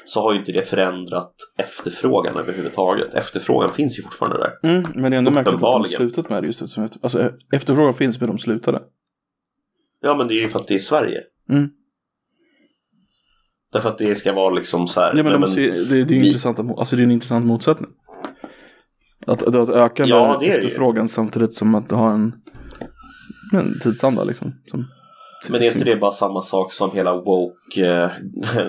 [0.04, 5.10] Så har ju inte det förändrat efterfrågan överhuvudtaget Efterfrågan finns ju fortfarande där Mm, men
[5.10, 8.20] det är ändå märkligt att de slutat med det just eftersom efter, alltså, efterfrågan finns
[8.20, 8.82] men de slutade.
[10.00, 11.68] Ja men det är ju för att det är Sverige Mm.
[13.76, 15.94] Därför att det ska vara liksom så här Ja men, de måste, ju- det, det
[15.94, 17.90] är ju vi- intressant, alltså det är en intressant motsättning.
[19.26, 20.60] Att, att, att öka Ja, det är det ju.
[20.62, 22.32] efterfrågan samtidigt som att ha en,
[23.54, 24.54] en tidsanda liksom.
[24.70, 24.84] Som,
[25.48, 28.10] Men är inte det bara samma sak som hela woke, eh,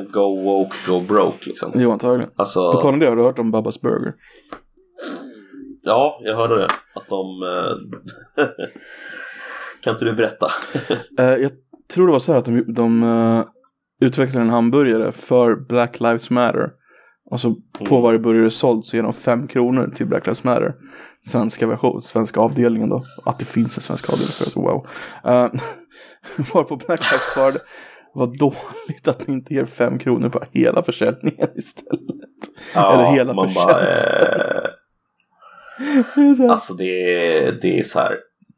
[0.11, 1.71] go woke, go broke liksom?
[1.75, 2.29] Jo antagligen.
[2.35, 4.13] Alltså, På tal om det, har du hört om Babbas Burger?
[5.83, 6.65] ja, jag hörde det.
[6.95, 7.43] Att de...
[7.43, 8.45] eh,
[9.83, 10.47] kan inte du berätta?
[11.19, 11.51] Eh, jag
[11.93, 13.03] tror det var så här att de, de
[14.01, 16.69] eh, utvecklade en hamburgare för Black Lives Matter.
[17.31, 18.01] Och så på Mm.
[18.01, 20.73] varje burgare såld så ger de fem kronor till Black Lives Matter.
[21.31, 23.03] Svenska version, svenska avdelningen då.
[23.25, 24.87] Att det finns en svensk avdelning för att wow.
[25.25, 25.61] Uh,
[26.53, 27.59] var på Black Lives svarade
[28.13, 31.91] vad dåligt att ni inte ger fem kronor på hela försäljningen istället.
[32.75, 34.23] Eller hela man bara, förtjänsten.
[36.15, 38.15] eh, Det Alltså det är, det är så här.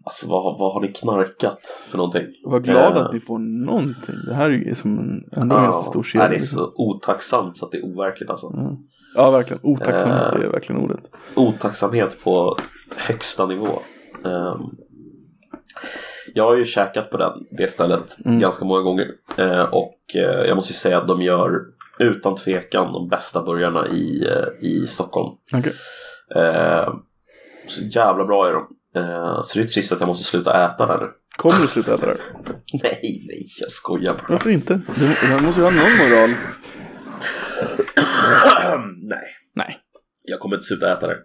[0.09, 2.25] Alltså vad, vad har ni knarkat för någonting?
[2.43, 4.15] Var glad eh, att ni får någonting.
[4.27, 6.27] Det här är ju som en, ändå en ganska stor kedja.
[6.27, 6.57] det är liksom.
[6.57, 8.47] så otacksamt så att det är overkligt alltså.
[8.47, 8.75] Mm.
[9.15, 9.59] Ja, verkligen.
[9.63, 10.41] Otacksamhet Eh.
[10.41, 10.99] är verkligen ordet.
[11.35, 12.57] Otacksamhet på
[12.97, 13.67] högsta nivå.
[14.25, 14.61] Ehm,
[16.33, 18.39] jag har ju käkat på den, det stället Mm.
[18.39, 19.07] ganska många gånger.
[19.37, 21.51] Eh, och eh, jag måste ju säga att de gör
[21.99, 25.35] utan tvekan de bästa burgarna i, eh, i Stockholm.
[25.53, 25.73] Okej.
[26.35, 26.93] Eh,
[27.65, 28.67] så jävla bra är de.
[28.99, 31.07] Eh, så det är trist att jag måste sluta äta där.
[31.37, 32.17] Kommer du sluta äta där?
[32.83, 34.25] Nej, nej, jag skojar bara.
[34.29, 34.79] Varför inte?
[34.95, 36.29] Du, måste ju ha någon moral.
[39.03, 39.19] Nej.
[39.55, 39.77] Nej.
[40.23, 41.17] Jag kommer inte sluta äta det.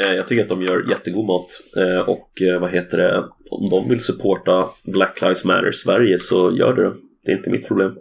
[0.00, 1.48] Eh, Jag tycker att de gör jättegod mat.
[1.76, 3.24] Eh, Och vad heter det?
[3.50, 6.92] Om de vill supporta Black Lives Matter Sverige så gör det.
[7.24, 7.92] Det är inte mitt problem.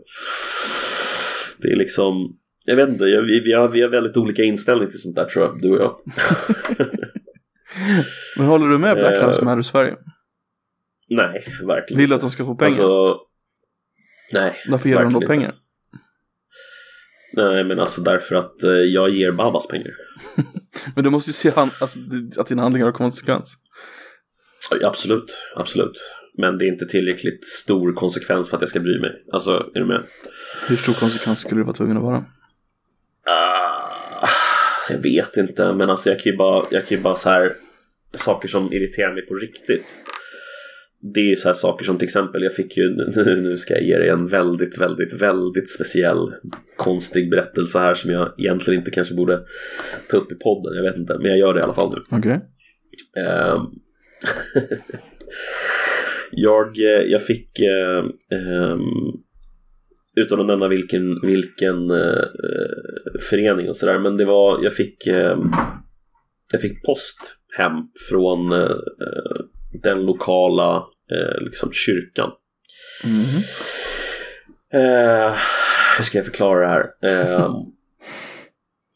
[1.58, 2.38] Det är liksom...
[2.66, 5.26] Jag vet inte, jag- vi, vi, har, vi har väldigt olika inställning till sånt där
[5.26, 5.96] tror jag, du och jag.
[8.38, 9.96] Men håller du med Black Eh, Lives Matter Sverige?
[11.10, 12.70] Nej, verkligen Vill du att de ska få pengar?
[12.70, 13.18] Alltså,
[14.34, 15.54] nej, Varför ger de då pengar?
[17.34, 19.92] nej, men alltså därför att eh, jag ger Babas pengar.
[20.96, 22.00] Men du måste ju se han, alltså,
[22.38, 23.56] att dina handlingar har konsekvens.
[24.84, 26.14] Absolut, absolut.
[26.38, 29.12] Men det är inte tillräckligt stor konsekvens för att jag ska bry mig.
[29.34, 30.04] Alltså, är du med?
[30.70, 32.26] Hur stor konsekvens skulle du vara tvungen att vara?
[33.28, 34.28] Ah,
[34.90, 37.54] jag vet inte, men alltså jag kan ju bara, jag kan ju bara så här
[38.18, 39.86] saker som irriterar mig på riktigt.
[41.14, 42.90] Det är så här saker som till exempel, jag fick ju,
[43.26, 46.34] nu, ska jag ge dig en väldigt, väldigt, väldigt speciell
[46.78, 49.44] konstig berättelse här som jag egentligen inte kanske borde
[50.10, 52.18] ta upp i podden, jag vet inte, men jag gör det i alla fall nu.
[52.18, 52.40] Okej.
[53.28, 53.62] Ehm,
[56.32, 58.82] jag, eh, jag fick, eh, ehm,
[60.16, 62.24] utan att nämna vilken, vilken eh,
[63.30, 65.38] förening och sådär, men det var, jag fick, eh,
[66.52, 67.74] jag fick post hem
[68.10, 69.42] från eh, eh,
[69.84, 70.76] den lokala
[71.12, 72.32] eh, liksom kyrkan.
[74.74, 75.34] Eh,
[75.98, 76.86] hur ska jag förklara det här?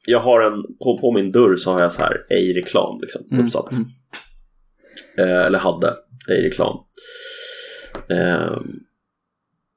[0.07, 3.21] Jag har en, på, på min dörr så har jag så här ej reklam liksom,
[3.31, 3.71] Mm, uppsatt.
[3.71, 3.85] mm.
[5.17, 5.87] Eh, eller hade
[6.29, 6.77] ej reklam.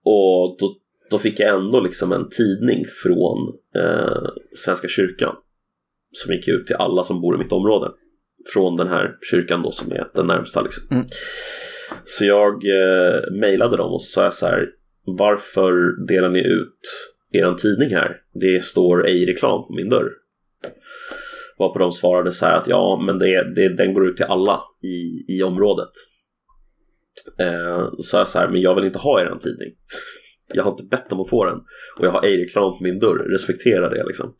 [0.05, 0.77] Och då,
[1.11, 4.27] då fick jag ändå liksom en tidning från eh,
[4.57, 5.37] Svenska kyrkan
[6.13, 7.91] som gick ut till alla som bor i mitt område.
[8.55, 10.85] Från den här kyrkan då som är den närmsta liksom.
[10.91, 11.07] Mm.
[12.05, 14.69] Så jag eh, mejlade dem och så sa så här
[15.05, 16.81] Varför delar ni ut
[17.33, 18.17] er tidning här?
[18.35, 20.11] Det står ej reklam på min dörr.
[21.59, 24.61] Varpå de svarade så här att ja, men det, det, den går ut till alla
[24.83, 25.91] i, i området.
[27.39, 29.73] Eh, så sa jag så här, men jag vill inte ha er tidning.
[30.55, 31.59] Jag har inte bett om att få den.
[31.99, 34.35] Och jag har ej reklam på min dörr, respektera det liksom.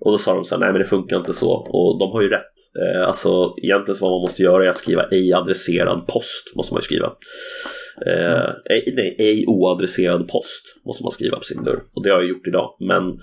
[0.00, 1.52] Och då sa de så här, nej men det funkar inte så.
[1.52, 2.52] Och de har ju rätt.
[2.82, 6.74] Eh, alltså egentligen så vad man måste göra är att skriva ej adresserad post, måste
[6.74, 7.12] man ju skriva.
[8.06, 11.82] Eh, ej, nej, ej oadresserad post måste man skriva på sin dörr.
[11.94, 12.76] Och det har jag gjort idag.
[12.80, 13.18] Men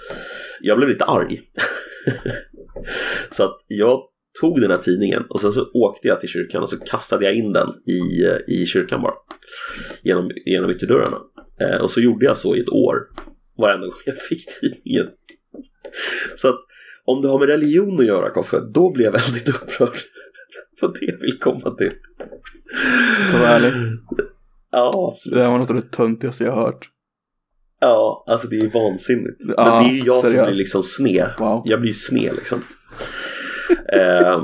[0.61, 1.41] jag blev lite arg.
[3.31, 4.01] så att jag
[4.41, 7.35] tog den här tidningen och sen så åkte jag till kyrkan och så kastade jag
[7.35, 9.13] in den i, i kyrkan bara.
[10.03, 11.17] Genom, genom ytterdörrarna.
[11.61, 12.95] Eh, och så gjorde jag så i ett år.
[13.57, 15.07] Varenda gång jag fick tidningen.
[16.35, 16.59] Så att
[17.05, 19.97] om det har med religion att göra Koffe, då blir jag väldigt upprörd.
[20.81, 21.91] Vad det vill komma till.
[23.31, 23.71] För vara ärlig.
[24.71, 25.39] Ja, absolut.
[25.39, 26.89] Det var något av det töntigaste jag har hört.
[27.79, 29.37] Ja, alltså det är ju vansinnigt.
[29.57, 30.47] Ja, Men det är ju jag som seriöst.
[30.49, 31.29] blir liksom sned.
[31.39, 31.61] Wow.
[31.65, 32.63] Jag blir ju sned liksom.
[33.93, 34.41] Ehm,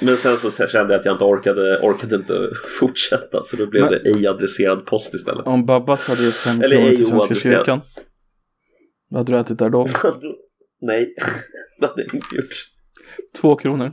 [0.00, 2.50] men sen så kände jag att jag inte orkade, orkade inte
[2.80, 5.46] fortsätta så då blev Men- det ej adresserad post istället.
[5.46, 7.80] Om Babbas hade gett fem kronor till Svenska kyrkan.
[9.08, 9.86] Vad hade du ätit där då?
[10.80, 11.14] Nej,
[11.80, 12.70] det hade jag inte gjort.
[13.40, 13.92] Två kronor.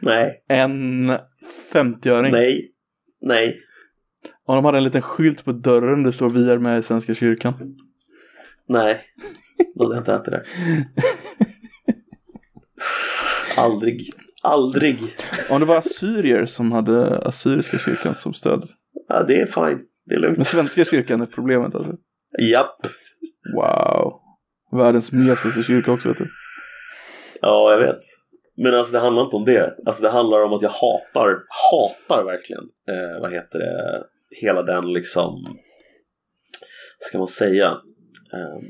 [0.00, 1.10] Nej, En
[1.72, 2.32] 50-öring.
[2.32, 2.70] nej,
[3.20, 3.60] nej.
[4.46, 6.82] Om de hade en liten skylt på dörren där det står vi är med i
[6.82, 7.54] Svenska kyrkan.
[8.68, 9.04] Nej,
[9.74, 10.44] då hade jag inte ätit det.
[13.56, 14.10] Aldrig,
[14.42, 14.98] aldrig.
[15.50, 18.68] Om det var assyrier som hade assyriska kyrkan som stöd.
[19.08, 20.46] Ja, det är fine, det är Men lugnt.
[20.46, 21.96] Svenska kyrkan är problemet alltså.
[22.52, 22.86] Japp,
[23.54, 24.20] Wow.
[24.72, 26.28] Världens mesigaste kyrka också vet du.
[27.40, 27.98] ja jag vet.
[28.56, 29.74] Men alltså det handlar inte om det.
[29.86, 31.36] Alltså det handlar om att jag hatar,
[31.70, 34.02] hatar verkligen, eh, vad heter det,
[34.40, 35.58] hela den liksom,
[36.98, 37.66] ska man säga,
[38.32, 38.60] eh,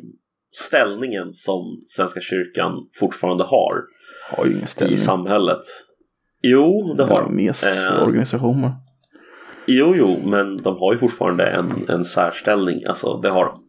[0.56, 3.82] ställningen som Svenska kyrkan fortfarande har
[4.32, 4.94] Har ju ingen ställning.
[4.94, 5.62] i samhället.
[6.42, 7.36] Jo, det har de.
[7.36, 8.74] mesorganisation bara.
[9.66, 12.84] Jo, jo, men de har ju fortfarande en, en särställning.
[12.86, 13.62] Alltså, det har de.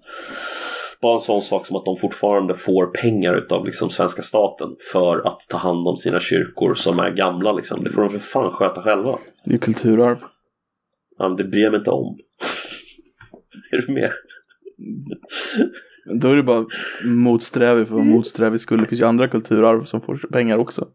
[1.01, 5.27] Bara en sån sak som att de fortfarande får pengar utav liksom svenska staten för
[5.27, 7.53] att ta hand om sina kyrkor som är gamla.
[7.53, 7.83] Liksom.
[7.83, 9.17] Det får de för fan sköta själva.
[9.45, 10.17] Det är kulturarv.
[11.17, 12.17] Ja, men det bryr jag mig inte om.
[13.71, 14.11] är du med?
[16.05, 16.65] Då är det bara
[17.05, 18.79] motsträvig för vara motsträvig skull.
[18.79, 20.87] Det finns ju andra kulturarv som får pengar också.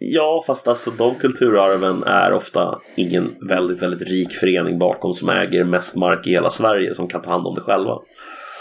[0.00, 5.64] Ja, fast alltså de kulturarven är ofta ingen väldigt, väldigt rik förening bakom som äger
[5.64, 7.98] mest mark i hela Sverige som kan ta hand om det själva.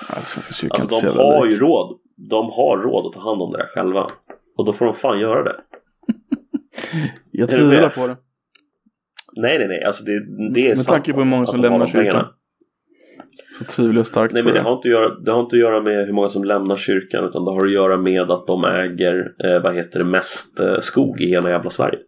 [0.09, 1.99] Alltså inte de har ju råd.
[2.29, 4.07] De har råd att ta hand om det där själva.
[4.57, 5.55] Och då får de fan göra det.
[7.31, 8.17] Jag tvivlar på det.
[9.35, 9.83] Nej, nej, nej.
[9.83, 10.19] Alltså det,
[10.53, 12.25] det är Med sant, tanke på hur alltså, många att som lämnar kyrkan.
[13.57, 15.59] Så tvivlar jag starkt Nej men det har, inte att göra, det har inte att
[15.59, 18.63] göra med hur många som lämnar kyrkan utan det har att göra med att de
[18.65, 21.99] äger, eh, vad heter det, mest eh, skog i hela jävla Sverige.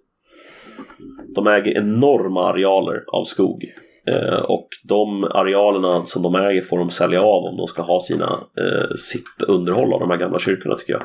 [1.36, 3.66] De äger enorma arealer av skog.
[4.10, 8.00] Eh, och de arealerna som de äger får de sälja av om de ska ha
[8.00, 8.26] sina,
[8.58, 11.04] eh, sitt underhåll av de här gamla kyrkorna tycker jag.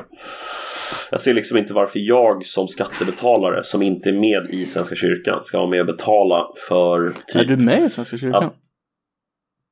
[1.11, 5.43] Jag ser liksom inte varför jag som skattebetalare som inte är med i Svenska kyrkan
[5.43, 7.41] ska vara med och betala för typ...
[7.41, 8.43] Är du med i Svenska kyrkan?
[8.43, 8.53] Att-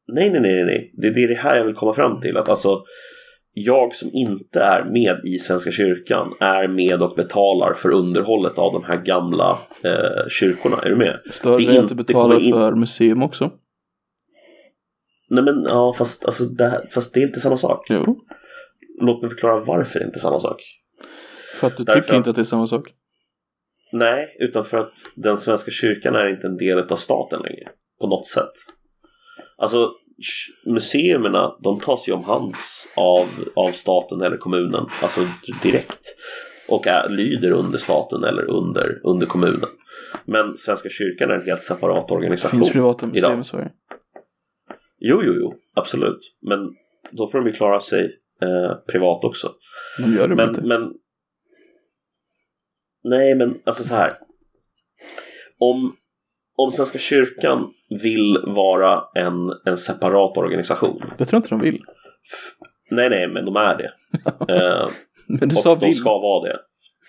[0.08, 0.92] Nej, nej, nej, nej.
[0.98, 2.38] Det är det här jag vill komma fram till.
[2.38, 2.84] Att alltså,
[3.54, 8.74] jag som inte är med i Svenska kyrkan är med och betalar för underhållet av
[8.74, 10.78] de här gamla eh, kyrkorna.
[10.82, 11.20] Är du med?
[11.32, 13.52] Stör det är att inte- du betalar in- för museum också?
[15.30, 17.88] Nej, men ja, fast, alltså, det, här, fast det är inte samma sak.
[17.90, 18.20] Jo.
[19.02, 20.62] Låt mig förklara varför det inte är samma sak.
[21.60, 22.88] För att du Därför tycker inte att- det är samma sak?
[23.92, 27.70] Nej, utan för att den svenska kyrkan är inte en del av staten längre.
[28.02, 28.52] På något sätt.
[29.58, 29.92] Alltså,
[30.66, 34.86] museerna, de tas ju om hands av, av staten eller kommunen.
[35.02, 35.28] Alltså
[35.64, 36.02] direkt.
[36.70, 39.70] Och är, lyder under staten eller under, under kommunen.
[40.26, 42.60] Men Svenska kyrkan är en helt separat organisation.
[42.60, 43.42] Finns privata museum idag.
[43.42, 43.72] i Sverige?
[45.00, 45.54] Jo, jo, jo.
[45.76, 46.20] Absolut.
[46.42, 46.60] Men
[47.12, 49.52] då får de ju klara sig eh, privat också.
[49.98, 50.62] De gör det Men, inte.
[50.62, 50.94] men...
[53.04, 54.14] Nej, men alltså så här.
[55.58, 55.96] Om,
[56.56, 59.34] om Svenska kyrkan vill vara en,
[59.66, 61.04] en separat organisation.
[61.18, 61.76] Det tror jag inte de vill.
[62.34, 63.92] f- Nej, nej, men de är det.
[64.54, 64.90] Eh,
[65.28, 65.96] Men du och sa de vill.
[65.96, 66.60] ska vara det.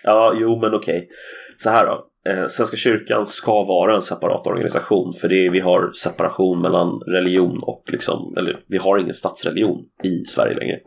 [0.03, 1.09] Ja, jo, men okej.
[1.57, 2.05] Så här då.
[2.31, 5.13] Eh, Svenska kyrkan ska vara en separat organisation.
[5.21, 9.79] För det är, vi har separation mellan religion och liksom, eller vi har ingen statsreligion
[10.03, 10.79] i Sverige längre.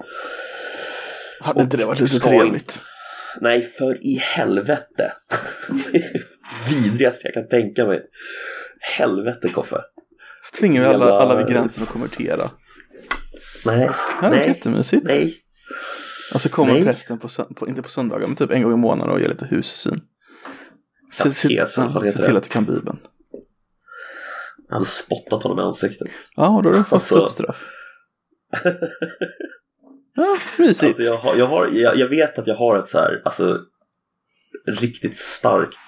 [1.40, 2.82] Hade inte det varit lite trevligt?
[3.40, 5.12] Nej, för i helvete.
[6.70, 8.02] Vidrigaste jag kan tänka mig.
[8.80, 9.80] Helvete, Koffe.
[10.44, 12.50] Så tvingar vi alla, alla vid gränsen att konvertera.
[13.66, 15.04] Nej, det nej, jättemysigt.
[15.06, 15.34] nej.
[16.34, 16.84] Och så kommer Nej.
[16.84, 19.46] prästen på, på, inte på söndagar, men typ en gång i månaden och ger lite
[19.46, 20.00] hussyn.
[21.12, 22.38] Se, se, ja, heter se till det?
[22.38, 22.98] att du kan Bibeln.
[24.68, 26.08] Jag hade spottat honom i ansiktet.
[26.36, 27.66] Ja, och då har du fått Alltså- dödsstraff.
[30.14, 30.84] Ja, mysigt.
[30.84, 33.60] Alltså jag, har, jag, har, jag, jag vet att jag har ett så här, alltså
[34.66, 35.78] riktigt starkt,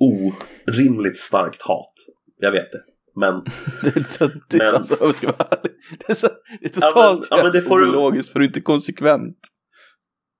[0.00, 1.94] orimligt starkt hat.
[2.40, 2.80] Jag vet det.
[3.16, 3.34] Men,
[3.82, 5.72] Det är töntigt Men- alltså, jag ska vara ärlig.
[5.98, 6.26] Det är, så,
[6.60, 8.60] det är Ja, totalt men- ja, men det får du- ologiskt för du är inte
[8.60, 9.38] konsekvent.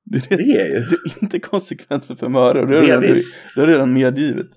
[0.05, 0.75] Det är, det är ju.
[0.91, 3.17] det är inte konsekvent för fem öre det har Det är redan, det
[3.57, 4.51] du redan medgivit.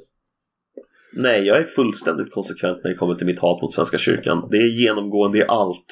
[1.15, 4.47] Nej, jag är fullständigt konsekvent när det kommer till mitt hat mot Svenska kyrkan.
[4.51, 5.85] Det är genomgående i allt.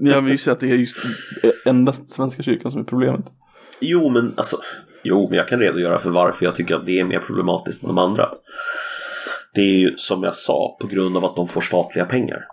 [0.00, 0.96] Jag vill ju säga att det är just
[1.66, 3.24] endast Svenska kyrkan som är problemet.
[3.80, 4.56] Jo, men alltså.
[5.04, 7.88] Jo, men jag kan redogöra för varför jag tycker att det är mer problematiskt än
[7.88, 8.28] de andra.
[9.54, 12.46] Det är ju som jag sa på grund av att de får statliga pengar.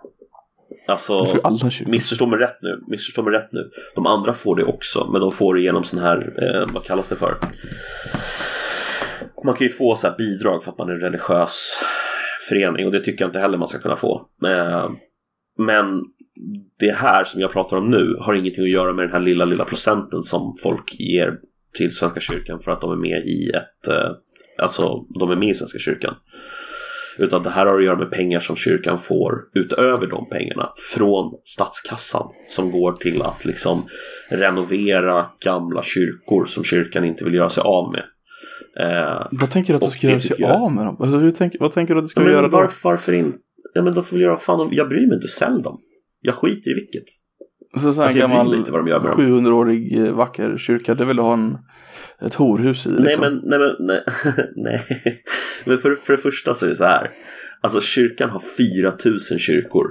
[0.86, 1.40] Alltså,
[1.86, 2.82] missförstå mig rätt nu.
[2.86, 3.70] Missförstå mig rätt nu.
[3.94, 7.08] De andra får det också, men de får det genom sån här, eh, vad kallas
[7.08, 7.36] det för?
[9.44, 11.78] Man kan ju få så här bidrag för att man är en religiös
[12.48, 14.26] förening och det tycker jag inte heller man ska kunna få.
[14.46, 14.90] Eh,
[15.58, 16.02] men
[16.78, 19.44] det här som jag pratar om nu har ingenting att göra med den här lilla,
[19.44, 21.38] lilla procenten som folk ger
[21.78, 24.10] till Svenska kyrkan för att de är med i ett, eh,
[24.58, 26.14] alltså de är med i Svenska kyrkan.
[27.18, 31.32] Utan det här har att göra med pengar som kyrkan får utöver de pengarna från
[31.44, 33.82] statskassan som går till att liksom
[34.30, 38.04] renovera gamla kyrkor som kyrkan inte vill göra sig av med.
[38.80, 40.96] Eh, Vad tänker du att du ska göra sig jag- av med dem?
[41.00, 42.68] Alltså, hur tänker, vad tänker du att du ska men göra då?
[42.84, 43.38] varför, inte?
[43.74, 45.80] Ja men de får väl göra fan de, jag bryr mig inte, sälj dem.
[46.20, 47.04] Jag skiter i vilket.
[47.76, 49.20] Så, så en Alltså, jag gammal inte vad de gör med dem.
[49.20, 51.58] 700-årig eh, vacker kyrka, det vill du ha en,
[52.20, 53.04] ett horhus i liksom.
[53.04, 54.02] Nej men, nej men, nej.
[54.56, 54.82] nej.
[55.64, 57.10] Men för, för det första så är det så här.
[57.60, 59.86] Alltså kyrkan har 4000 kyrkor.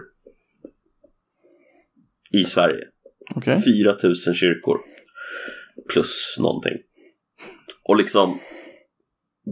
[2.33, 2.83] I Sverige.
[3.35, 3.57] Okej.
[3.61, 4.77] 4000 kyrkor.
[5.93, 6.77] Plus någonting.
[7.83, 8.39] Och liksom.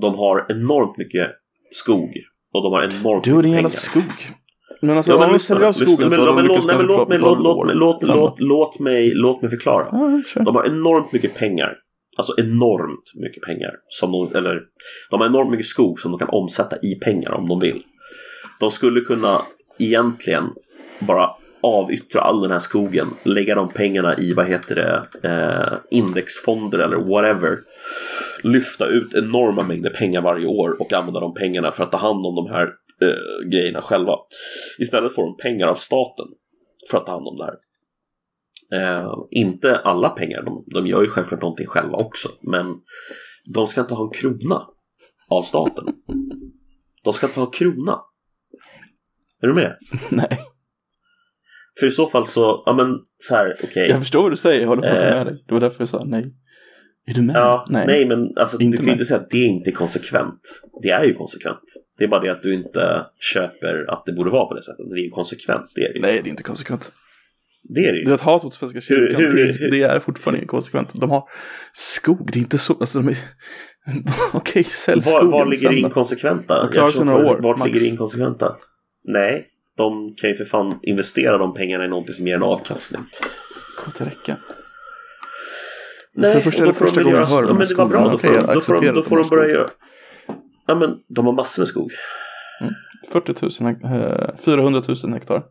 [0.02, 1.28] De har enormt mycket
[1.72, 2.10] skog.
[2.54, 3.80] Och de har enormt Du och mycket din jävla pengar.
[3.80, 4.36] skog.
[4.82, 7.40] Men alltså, Ja, men lyssna, lyssna, skogen men, men, låt, nej, men låt, mig, låt,
[7.40, 9.88] låt, låt, låt, låt, mig, låt mig förklara.
[10.36, 10.42] Ja.
[10.42, 11.76] De har enormt mycket pengar.
[12.18, 13.72] Alltså enormt mycket pengar.
[13.88, 14.62] Som de, eller,
[15.12, 17.84] de har enormt mycket skog som de kan omsätta i pengar om de vill.
[18.60, 19.42] De skulle kunna
[19.78, 20.44] egentligen
[21.00, 21.30] bara
[21.62, 26.98] avyttra all den här skogen, lägga de pengarna i, vad heter det, eh, indexfonder eller
[26.98, 27.58] whatever.
[28.44, 32.26] Lyfta ut enorma mängder pengar varje år och använda de pengarna för att ta hand
[32.26, 32.70] om de här
[33.02, 34.16] eh, grejerna själva.
[34.80, 36.26] Istället får de pengar av staten
[36.90, 37.58] för att ta hand om det här.
[38.74, 42.66] Eh, inte alla pengar, de, de gör ju självklart någonting själva också, men
[43.54, 44.62] de ska inte ha en krona
[45.30, 45.86] av staten.
[47.04, 48.00] De ska inte ha en krona.
[49.42, 49.78] Är du med?
[50.12, 50.40] Nej.
[51.80, 53.90] För i så fall så, ja men så här, okej.
[53.90, 55.16] Jag förstår vad du säger, jag håller på Eh.
[55.16, 55.44] med dig.
[55.48, 56.34] Det var därför jag sa nej.
[57.08, 57.36] Är du med?
[57.36, 58.06] Ja, nej.
[58.06, 60.42] men alltså, du kan ju inte säga att det är inte konsekvent.
[60.84, 61.64] Det är ju konsekvent.
[62.00, 64.86] Det är bara det att du inte köper att det borde vara på det sättet.
[64.90, 66.00] Det är ju konsekvent, det är det.
[66.00, 66.92] Nej, det är inte konsekvent.
[67.64, 68.06] Det är det ju.
[68.06, 70.90] Du vet, hat mot Svenska kyrkan, hur- det, är, hur- det är fortfarande inkonsekvent.
[70.94, 71.24] De har
[71.74, 73.18] skog, det är inte så, alltså de är...
[74.34, 76.64] Okej, sälj Var, skogen var ligger det inkonsekventa?
[76.64, 77.68] De klarar sig några år, Vart max.
[77.72, 78.56] ligger det inkonsekventa?
[79.08, 79.48] Nej,
[79.78, 83.02] de kan ju för fan investera de pengarna i någonting som ger en avkastning.
[83.78, 84.38] kommer inte räcka.
[86.16, 87.48] Nej, För det första och då det får de första gången göra...
[87.48, 89.30] Ja, men det var bra, då får de, då får de, då får de de
[89.30, 89.68] börja göra...
[90.70, 91.92] Ja men de har massor med skog.
[93.12, 95.44] 40 000, eh, 400 000 hektar.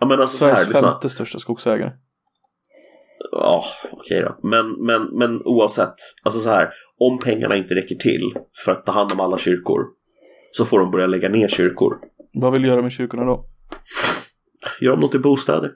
[0.00, 1.92] Ja men alltså så här, Sveriges femte största skogsägare.
[3.32, 4.48] Ja, okej då.
[4.48, 8.34] Men, men, men oavsett, alltså så här, om pengarna inte räcker till
[8.64, 9.80] för att ta hand om alla kyrkor
[10.50, 11.98] så får de börja lägga ner kyrkor.
[12.32, 13.44] Vad vill du göra med kyrkorna då?
[14.80, 15.72] Gör dem något till bostäder.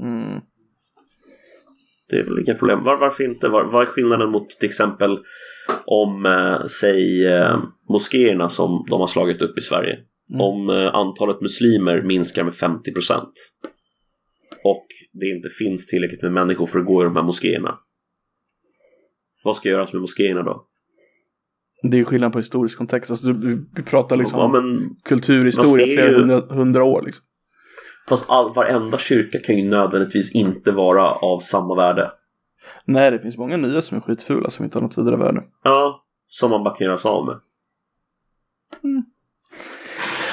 [0.00, 0.40] Mm.
[2.10, 2.84] Det är väl inga problem.
[2.84, 3.48] Var, varför inte?
[3.48, 5.18] Var, vad är skillnaden mot till exempel
[5.84, 9.98] om, eh, säg, eh, moskéerna som de har slagit upp i Sverige?
[10.30, 10.40] Mm.
[10.40, 13.32] Om eh, antalet muslimer minskar med 50 procent
[14.64, 17.78] och det inte finns tillräckligt med människor för att gå i de här moskéerna.
[19.44, 20.66] Vad ska göras med moskéerna då?
[21.82, 23.10] Det är skillnad på historisk kontext.
[23.10, 27.02] Alltså, du, vi pratar liksom Ja, men kulturhistoria flera ju- hundra, hundra år.
[27.06, 27.24] Liksom.
[28.08, 32.10] Fast all, varenda kyrka kan ju nödvändigtvis inte vara av samma värde.
[32.84, 35.42] Nej, det finns många nya som är skitfula som inte har något vidare värde.
[35.64, 37.36] Ja, som man bara kan göra sig av med.
[38.84, 39.04] Mm.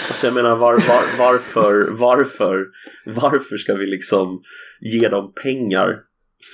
[0.08, 2.66] Alltså jag menar var, var, varför, varför,
[3.06, 4.42] varför ska vi liksom
[4.82, 6.00] ge dem pengar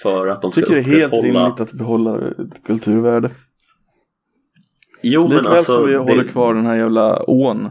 [0.04, 1.44] för att de Jag ska tycker det är helt upprätthålla...
[1.44, 3.32] rimligt att behålla ett kulturvärde.
[5.02, 5.74] Jo men Likväl alltså...
[5.74, 7.70] som vi det- håller kvar den här jävla ån.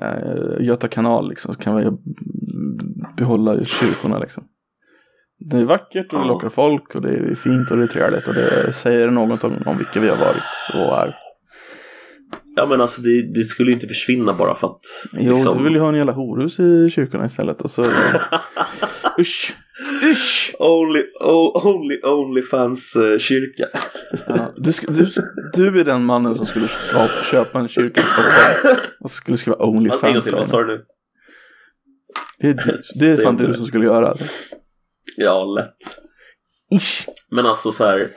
[0.00, 1.54] Eh, Göta kanal liksom.
[1.54, 1.90] Så kan vi
[3.16, 4.44] behålla kyrkorna liksom.
[5.50, 8.28] Det är vackert och det lockar folk och det är fint och det är trevligt
[8.28, 11.16] och det säger något om, om vilka vi har varit och är.
[12.56, 14.80] Ja men alltså det, det skulle ju inte försvinna bara för att...
[15.12, 17.84] Jo, liksom- du vill ju ha en jävla horhus i kyrkorna istället och så...
[19.20, 19.56] Usch!
[20.10, 20.54] Usch!
[20.58, 23.66] Only, oh, only, only fans uh, kyrka.
[24.26, 25.06] Ja, du, du,
[25.52, 26.68] du är den mannen som skulle
[27.30, 30.84] köpa, en kyrka i Stockholm och skulle skriva Onlyfans vad sa du nu?
[32.40, 34.24] Det är, du- det är Säg fan du som skulle göra det.
[35.16, 35.76] Ja, lätt.
[36.80, 37.06] Ish.
[37.30, 38.08] Men alltså så här,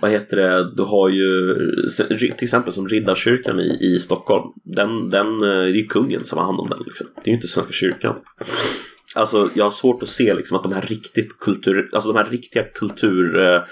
[0.00, 1.54] vad heter det, du har ju
[2.18, 4.44] till exempel som Riddarkyrkan i, i Stockholm.
[4.64, 7.06] Den, den, eh, det är ju kungen som har hand om den liksom.
[7.14, 8.16] Det är ju inte Svenska kyrkan.
[9.14, 12.30] Alltså jag har svårt att se liksom att de här riktigt kultur, alltså de här
[12.30, 13.66] riktiga kulturarven,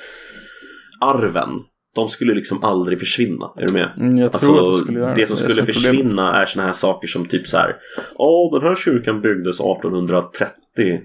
[1.94, 3.50] de skulle liksom aldrig försvinna.
[3.56, 3.90] Är du med?
[3.96, 5.74] Mm, jag Alltså, tror att du skulle göra det som är skulle är problemet.
[5.76, 7.76] försvinna är såna här saker som typ så här.
[8.18, 10.52] Ja, den här kyrkan byggdes 1830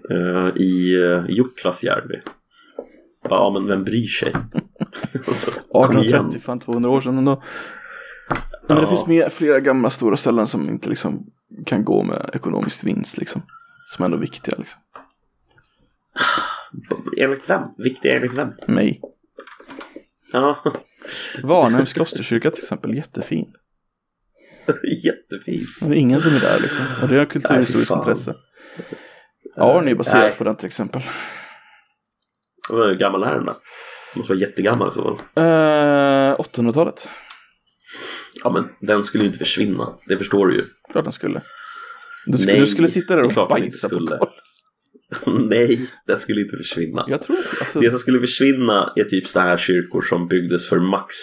[0.09, 2.21] eh, i uh, Jukkasjärvi.
[3.29, 4.33] Ja, men vem bryr sig?
[5.27, 5.99] alltså, kom igen.
[6.05, 7.43] 1830, fan 200 år sedan ändå.
[8.67, 8.87] Men det Ja.
[8.89, 11.25] finns mer, flera gamla stora ställen som inte liksom
[11.65, 13.41] kan gå med ekonomisk vinst liksom.
[13.85, 14.81] Som är ändå viktiga liksom.
[17.17, 17.61] Enligt vem?
[17.77, 18.53] Viktiga enligt vem?
[18.67, 19.01] Mig.
[20.31, 20.57] Ja,
[21.43, 23.53] Varnhems klosterkyrka till exempel, jättefin.
[25.03, 25.65] jättefin.
[25.81, 26.85] Men det är ingen som är där liksom.
[27.01, 28.35] Och det har kulturhistoriskt intresse.
[29.57, 30.35] Arn är baserat Nej.
[30.37, 31.01] på den till exempel.
[32.69, 33.61] Hur gammal är den då?
[34.15, 35.43] Måste vara jättegammal i så fall.
[35.43, 37.09] Eh, 800-talet.
[38.43, 39.93] Ja, men den skulle ju inte försvinna.
[40.07, 40.65] Det förstår du ju.
[40.91, 41.41] Klart den skulle.
[42.25, 44.19] Du skulle, Nej, du skulle sitta där det är och klart bajsa på golvet.
[45.49, 47.05] Nej, den skulle inte försvinna.
[47.07, 50.79] Jag tror alltså, Det som skulle försvinna är typ så här kyrkor som byggdes för
[50.79, 51.15] max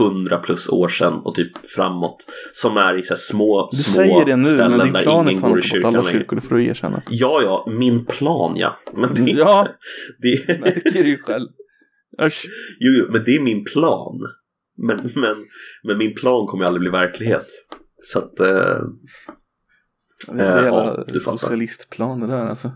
[0.00, 2.26] 100 plus år sedan och typ framåt.
[2.52, 5.26] Som är i så små, du små säger det nu, ställen men din där plan
[5.26, 7.02] är ingen fan går i kyrkan alla kyrkor, det får du erkänna.
[7.10, 8.76] Ja, ja, min plan ja.
[8.96, 9.60] Men det är Ja.
[9.60, 9.74] inte...
[10.46, 11.48] Det, Märker du ju själv.
[12.22, 12.46] Usch.
[12.80, 14.20] jo, jo, men det är min plan.
[14.76, 15.36] Men, men,
[15.84, 17.46] men min plan kommer aldrig bli verklighet.
[18.02, 18.40] Så att...
[18.40, 18.78] Eh,
[20.32, 21.38] Det är Eh, en ja, jävla du fattar.
[21.38, 22.70] socialistplan det där alltså.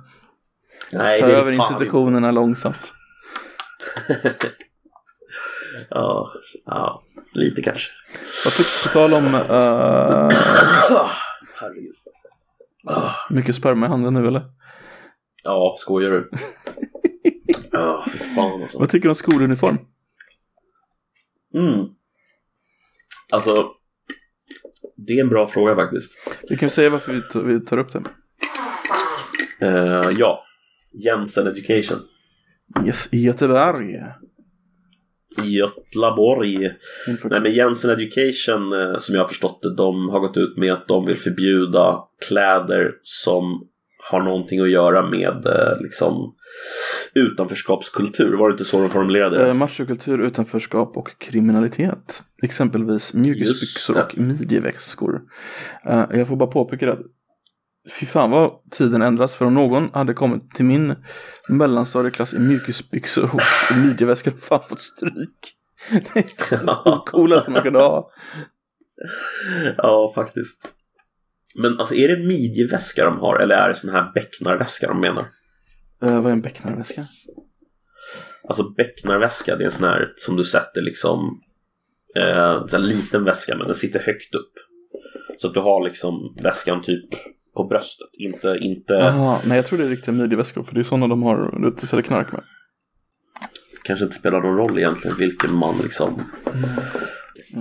[0.92, 2.92] nej, Ta över institutionerna långsamt.
[4.24, 4.50] Inte.
[5.90, 6.32] Ja,
[6.64, 7.90] ja, lite kanske.
[8.44, 8.50] På
[8.92, 10.30] tal om uh,
[13.30, 14.42] mycket sperma i handen nu eller?
[15.44, 16.30] Ja, skojar du?
[17.72, 18.78] Ja, fy fan alltså.
[18.78, 19.78] Vad tycker du om skoluniform?
[21.54, 21.86] Mm.
[23.32, 23.70] Alltså,
[24.96, 26.12] det är en bra fråga faktiskt.
[26.48, 28.02] Vi kan säga varför vi, tar- vi tar upp det.
[29.66, 30.44] Eh, ja,
[31.04, 31.98] Jensen Education.
[32.86, 33.96] Yes, i Göteborg.
[35.44, 36.58] Götlaborg.
[37.24, 40.72] Nej men Jensen Education, eh, som jag har förstått det, de har gått ut med
[40.72, 41.98] att de vill förbjuda
[42.28, 43.68] kläder som
[44.10, 46.32] har någonting att göra med eh, liksom
[47.14, 48.36] utanförskapskultur.
[48.36, 49.48] Var det inte så de formulerade det?
[49.48, 52.22] Eh, machokultur, utanförskap och kriminalitet.
[52.42, 55.20] Exempelvis mjukisbyxor och midjeväskor.
[55.86, 56.98] Eh, jag får bara påpeka att
[58.00, 59.34] fy fan vad tiden ändras.
[59.34, 60.94] För om någon hade kommit till min
[61.48, 63.40] mellanstadieklass i mjukisbyxor och
[63.76, 65.54] midjeväskor hade fan fått stryk.
[65.90, 68.10] Det är det coolaste man kunde ha.
[69.76, 70.68] Ja, faktiskt.
[71.58, 75.26] Men alltså är det midjeväska de har eller är det sån här becknarväska de menar?
[76.04, 77.06] Uh, vad är en becknarväska?
[78.48, 81.40] Alltså becknarväska, det är en sån här som du sätter liksom
[82.16, 84.52] eh, en liten väska men den sitter högt upp.
[85.38, 87.08] Så att du har liksom väskan typ
[87.56, 88.58] på bröstet, inte...
[88.60, 89.02] inte...
[89.02, 91.86] Aha, nej jag tror det är riktiga midjeväskor för det är sådana de har du
[91.86, 92.42] säljer knark med.
[93.84, 96.22] Kanske inte spelar någon roll egentligen vilken man liksom...
[96.46, 96.68] Mm.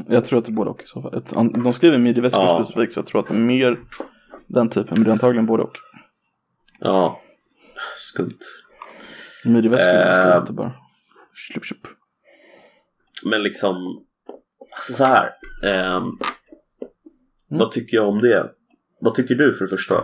[0.08, 1.18] Jag tror att det är både och i så fall.
[1.18, 1.30] Ett,
[1.64, 2.66] de skriver midjeväskor ja.
[2.66, 3.78] specifikt så jag tror att det är mer
[4.48, 5.78] den typen, men det är antagligen både och.
[6.80, 7.22] Ja,
[7.98, 8.40] skumt.
[9.46, 10.74] Midjeväskor är äh, inte bara
[11.52, 11.88] slup, slup.
[13.26, 14.06] Men liksom,
[14.76, 15.32] alltså så här.
[15.64, 16.18] Eh, mm.
[17.48, 18.52] Vad tycker jag om det?
[19.00, 20.04] Vad tycker du för det första?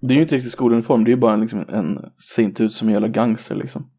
[0.00, 2.72] Det är ju inte riktigt skoluniform, det är ju bara liksom en, ser inte ut
[2.72, 3.90] som en jävla gangster liksom.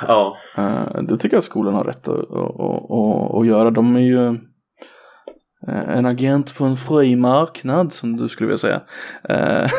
[0.00, 0.36] Ja.
[0.58, 3.70] Uh, det tycker jag skolan har rätt att, att, att, att göra.
[3.70, 4.38] De är ju uh,
[5.68, 8.82] en agent på en fri marknad som du skulle vilja säga.
[9.30, 9.70] Uh,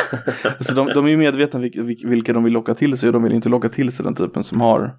[0.60, 1.60] så de, de, är ju medvetna
[2.04, 4.44] vilka, de vill locka till sig och de vill inte locka till sig den typen
[4.44, 4.96] som har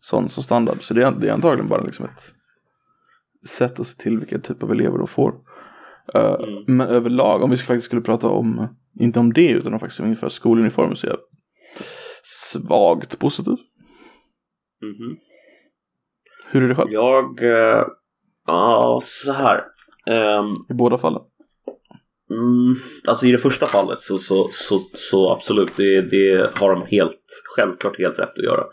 [0.00, 0.76] sån som standard.
[0.80, 2.22] Så det är, det är antagligen bara liksom ett
[3.48, 5.34] sätt att se till vilken typ av elever de får.
[6.14, 6.64] Mm.
[6.66, 10.28] Men överlag, om vi faktiskt skulle prata om, inte om det utan om faktiskt inför
[10.28, 11.18] skoluniform så är jag
[12.22, 13.56] svagt positiv.
[14.86, 15.16] Mm -hmm.
[16.50, 16.92] Hur är det själv?
[16.92, 17.86] Jag, uh,
[18.46, 19.64] ja så här.
[20.10, 21.22] Um, I båda fallen?
[22.30, 22.74] Mm,
[23.08, 27.22] alltså i det första fallet så, så, så, så absolut, det, det har de helt,
[27.56, 28.64] självklart helt rätt att göra.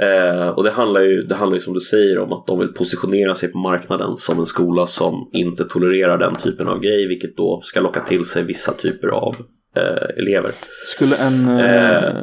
[0.00, 2.68] Eh, och det handlar, ju, det handlar ju som du säger om att de vill
[2.68, 7.36] positionera sig på marknaden som en skola som inte tolererar den typen av grej, vilket
[7.36, 9.36] då ska locka till sig vissa typer av
[9.76, 10.52] eh, elever.
[10.86, 12.14] Skulle en, eh, eh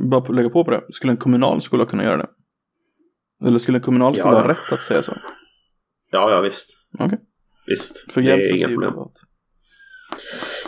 [0.00, 2.28] bara lägga på på det, skulle en kommunal skola kunna göra det?
[3.46, 4.42] Eller skulle en kommunal skola ja.
[4.42, 5.12] ha rätt att säga så?
[6.10, 6.70] Ja, ja visst.
[6.98, 7.18] Okay.
[7.66, 8.92] Visst, För det är inga problem.
[8.92, 9.12] Privat.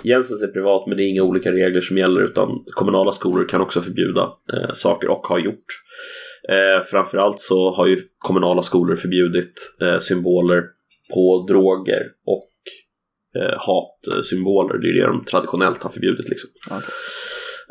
[0.03, 3.61] Jensens är privat men det är inga olika regler som gäller utan kommunala skolor kan
[3.61, 5.67] också förbjuda eh, saker och har gjort.
[6.49, 10.65] Eh, framförallt så har ju kommunala skolor förbjudit eh, symboler
[11.15, 12.49] på droger och
[13.39, 14.79] eh, hatsymboler.
[14.79, 16.29] Det är det de traditionellt har förbjudit.
[16.29, 16.51] Liksom.
[16.67, 16.81] Okay.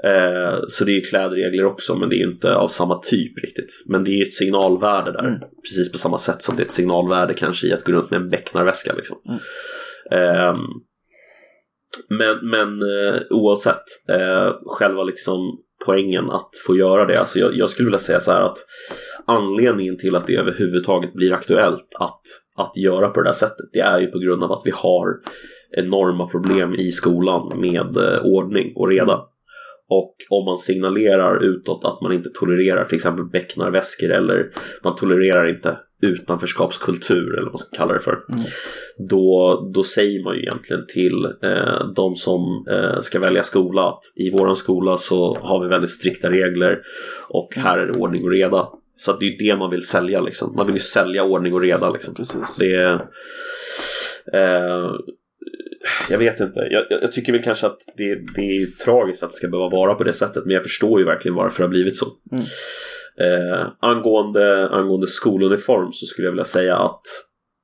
[0.03, 3.83] Eh, så det är klädregler också men det är inte av samma typ riktigt.
[3.85, 5.27] Men det är ett signalvärde där.
[5.27, 5.39] Mm.
[5.39, 8.21] Precis på samma sätt som det är ett signalvärde kanske i att gå runt med
[8.21, 8.93] en becknarväska.
[8.95, 9.17] Liksom.
[9.25, 9.39] Mm.
[10.11, 10.57] Eh,
[12.09, 15.39] men, men eh, oavsett, eh, själva liksom
[15.85, 17.19] poängen att få göra det.
[17.19, 18.57] Alltså jag, jag, skulle vilja säga så här att
[19.25, 22.21] anledningen till att det överhuvudtaget blir aktuellt att,
[22.57, 25.05] att göra på det där sättet det är ju på grund av att vi har
[25.71, 29.21] enorma problem i skolan med eh, ordning och reda.
[29.89, 34.49] Och om man signalerar utåt att man inte tolererar till exempel becknarväskor eller
[34.83, 38.11] man tolererar inte utanförskapskultur eller vad man ska kalla det för.
[38.29, 38.41] Mm.
[39.09, 44.01] Då, då säger man ju egentligen till eh, de som eh, ska välja skola att
[44.15, 46.81] i våran skola så har vi väldigt strikta regler
[47.29, 48.69] och här är det ordning och reda.
[48.97, 50.55] Så det är det man vill sälja liksom.
[50.55, 52.13] Man vill ju sälja ordning och reda liksom.
[52.13, 52.57] Precis.
[52.59, 52.93] Det är,
[54.33, 54.91] eh,
[56.09, 56.59] jag vet inte.
[56.59, 59.95] Jag, jag, tycker väl kanske att det, det är tragiskt att det ska behöva vara
[59.95, 60.45] på det sättet.
[60.45, 62.05] Men jag förstår ju verkligen varför det har blivit så.
[62.31, 62.43] Mm.
[63.19, 67.01] Eh, angående, angående skoluniform så skulle jag vilja säga att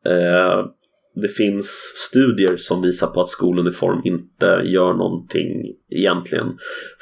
[0.05, 0.65] eh,
[1.15, 6.47] det finns studier som visar på att skoluniform inte gör någonting egentligen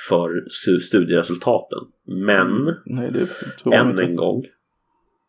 [0.10, 0.50] för
[0.80, 1.80] studieresultaten.
[2.08, 3.12] Men Nej,
[3.74, 4.44] än en gång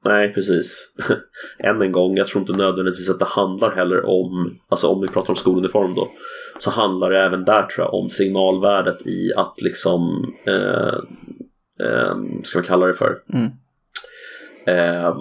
[0.05, 0.95] Nej, precis.
[1.59, 5.09] Än en gång, jag tror inte nödvändigtvis att det handlar heller om, alltså om vi
[5.09, 6.11] pratar om skoluniform då,
[6.59, 10.99] så handlar det även där tror jag om signalvärdet i att liksom, eh,
[11.87, 13.51] eh, ska man kalla det för, mm.
[14.67, 15.17] eh,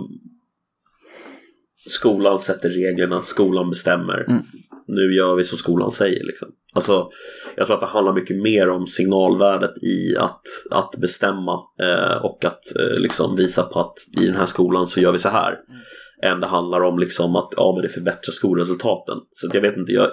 [1.89, 4.25] skolan sätter reglerna, skolan bestämmer.
[4.29, 4.41] Mm
[4.88, 6.23] nu gör vi som skolan säger.
[6.23, 6.47] Liksom.
[6.73, 7.09] Alltså,
[7.55, 12.45] jag tror att det handlar mycket mer om signalvärdet i att, att bestämma eh, och
[12.45, 15.51] att eh, liksom visa på att i den här skolan så gör vi så här.
[15.51, 15.82] Mm.
[16.23, 19.17] Än det handlar om liksom att ja, men det förbättrar skolresultaten.
[19.32, 20.09] Så jag vet inte, jag,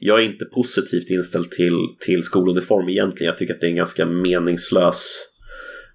[0.00, 3.30] jag är inte positivt inställd till, till skoluniform egentligen.
[3.30, 5.26] Jag tycker att det är en ganska meningslös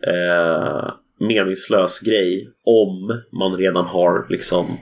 [0.08, 4.78] eh, meningslös grej om man redan har liksom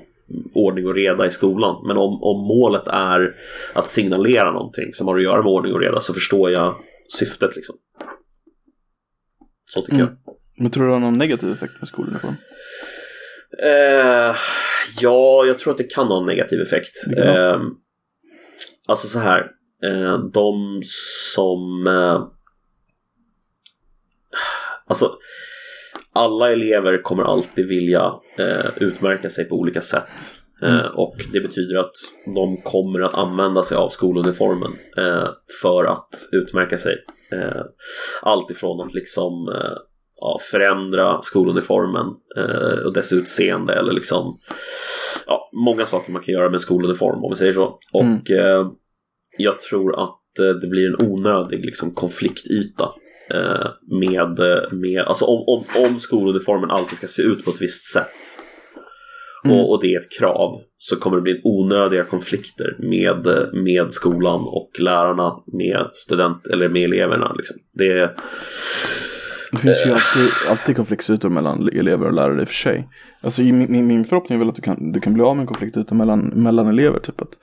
[0.53, 1.83] ordning och reda i skolan.
[1.87, 3.35] Men om, om målet är
[3.73, 6.75] att signalera någonting som har att göra med ordning och reda så förstår jag
[7.19, 7.75] syftet liksom.
[9.65, 10.07] Så tycker Mm.
[10.25, 10.35] jag.
[10.57, 12.35] Men tror du det har någon negativ effekt med skoluniform?
[13.63, 14.35] Eh,
[15.01, 16.95] ja, jag tror att det kan ha en negativ effekt.
[17.17, 17.61] Eh,
[18.87, 19.51] alltså så här.
[19.83, 20.81] Eh, de
[21.33, 21.87] som...
[21.87, 22.27] Eh,
[24.87, 25.17] alltså,
[26.13, 30.37] alla elever kommer alltid vilja eh, utmärka sig på olika sätt.
[30.61, 31.95] Eh, och det betyder att
[32.35, 35.27] de kommer att använda sig av skoluniformen eh,
[35.61, 36.95] för att utmärka sig.
[38.21, 39.49] Allt ifrån att liksom
[40.19, 42.05] ja, förändra skoluniformen
[42.37, 44.39] eh, och dess utseende eller liksom
[45.27, 47.79] ja, många saker man kan göra med en skoluniform om vi säger så.
[47.93, 48.71] Och eh,
[49.37, 52.89] jag tror att eh, det blir en onödig liksom, konfliktyta
[53.99, 54.39] med,
[54.71, 58.39] med alltså om, om, om skoluniformen alltid ska se ut på ett visst sätt
[59.45, 59.57] Mm.
[59.57, 64.41] och, och det är ett krav så kommer det bli onödiga konflikter med, med skolan
[64.41, 67.33] och lärarna med student eller med eleverna.
[67.33, 67.57] Liksom.
[67.73, 68.15] Det,
[69.51, 72.87] Det finns ju alltid, alltid konfliktytor mellan elever och lärare i och för sig.
[73.21, 75.35] Alltså i min, min, min förhoppning är väl att du kan, du kan bli av
[75.35, 76.99] med en konfliktyta mellan, mellan elever.
[76.99, 77.33] Typ att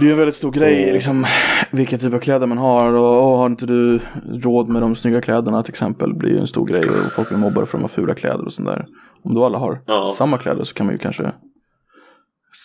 [0.00, 1.26] det är en väldigt stor grej liksom
[1.70, 4.00] vilken typ av kläder man har och, och har inte du
[4.42, 7.38] råd med de snygga kläderna till exempel blir ju en stor grej och folk blir
[7.38, 8.86] mobbade för att de har fula kläder och sånt där.
[9.24, 10.12] Om då alla har Ja.
[10.18, 11.32] samma kläder så kan man ju kanske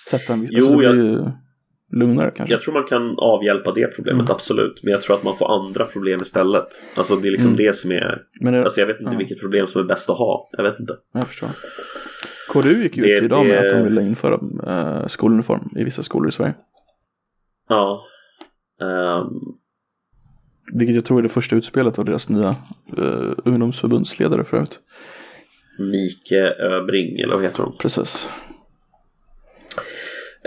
[0.09, 1.23] sätta en Jo, alltså det jag- blir ju
[1.91, 2.53] lugnare kanske.
[2.53, 4.31] jag tror man kan avhjälpa det problemet, Mm.
[4.31, 4.79] absolut.
[4.83, 6.67] Men jag tror att man får andra problem istället.
[6.95, 7.57] Alltså det är liksom Mm.
[7.65, 8.21] det som är...
[8.41, 9.17] Men är, Alltså jag vet inte Ja.
[9.17, 10.49] vilket problem som är bäst att ha.
[10.51, 10.93] Jag vet inte.
[11.13, 11.49] Jag förstår.
[12.53, 14.35] KDU gick ju Det- ut idag med det- att de ville införa
[14.67, 16.53] uh, skoluniform i vissa skolor i Sverige.
[17.67, 18.03] Ja.
[18.81, 19.27] Ehm,
[20.73, 22.55] Vilket jag tror är det första utspelet av deras nya
[22.97, 24.79] uh, ungdomsförbundsledare förut.
[25.79, 27.77] Nike Öbring, eller vad heter hon?
[27.77, 28.27] Precis.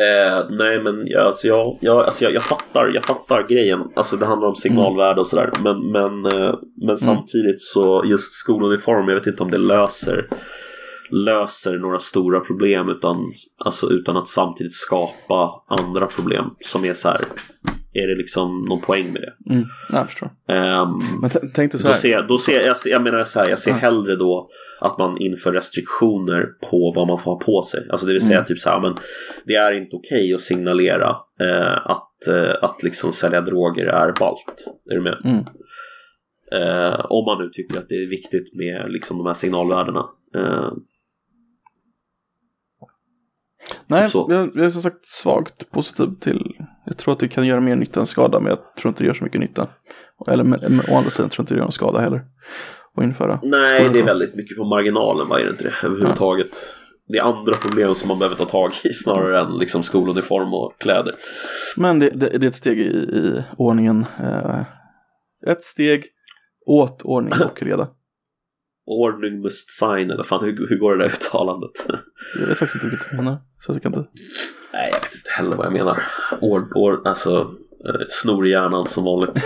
[0.01, 3.81] Eh, nej men jag, alltså, jag, jag, alltså, jag, jag, fattar, jag fattar grejen.
[3.97, 5.51] Alltså det handlar om signalvärde och sådär.
[5.65, 6.55] Men, men, eh,
[6.87, 10.27] men samtidigt så just skoluniform, jag vet inte om det löser
[11.11, 13.17] löser några stora problem utan,
[13.65, 17.21] alltså, utan att samtidigt skapa andra problem som är så här.
[17.93, 19.53] Är det liksom någon poäng med det?
[19.55, 19.67] Mm.
[19.93, 20.31] Jag förstår.
[20.49, 20.89] Ehm,
[21.21, 22.01] Men tänk dig så då här.
[22.01, 23.77] ser, jag- då ser, jag, jag menar så här, jag ser Ja.
[23.77, 24.51] hellre då
[24.81, 27.87] att man inför restriktioner på vad man får ha på sig.
[27.91, 28.47] Alltså det vill säga Mm.
[28.47, 28.95] typ så här, men
[29.45, 34.65] det är inte okej att signalera eh, att, eh, att liksom sälja droger är ballt.
[34.91, 35.17] Är du med?
[35.25, 35.45] Mm.
[36.53, 40.05] Eh, om man nu tycker att det är viktigt med liksom de här signalvärdena.
[43.69, 44.27] Eh, Nej, så.
[44.31, 46.57] jag, jag är som sagt svagt positiv till.
[46.87, 49.07] Jag tror att det kan göra mer nytta än skada, men jag tror inte det
[49.07, 49.69] gör så mycket nytta.
[50.29, 52.25] Eller men, men, å andra sidan tror jag inte det gör någon skada heller.
[52.97, 53.39] Att införa.
[53.43, 56.51] nej, det är väldigt mycket på marginalen, vad är det inte det överhuvudtaget?
[57.09, 60.73] Det är andra problem som man behöver ta tag i snarare än liksom skoluniform och
[60.79, 61.15] kläder.
[61.77, 64.07] Men det, det, det är ett steg i, i ordningen.
[64.21, 64.61] Eh,
[65.47, 66.05] ett steg
[66.67, 67.89] åt ordning och reda.
[68.91, 71.71] Ordning must sign, eller fan hur, hur går det där uttalandet?
[72.41, 73.39] Jag vet faktiskt inte vilket du menar.
[73.59, 74.11] Så jag kan inte.
[74.73, 76.03] Nej, jag vet inte heller vad jag menar.
[76.41, 77.55] Ord, ord, alltså,
[77.89, 79.31] eh, snor i hjärnan som vanligt.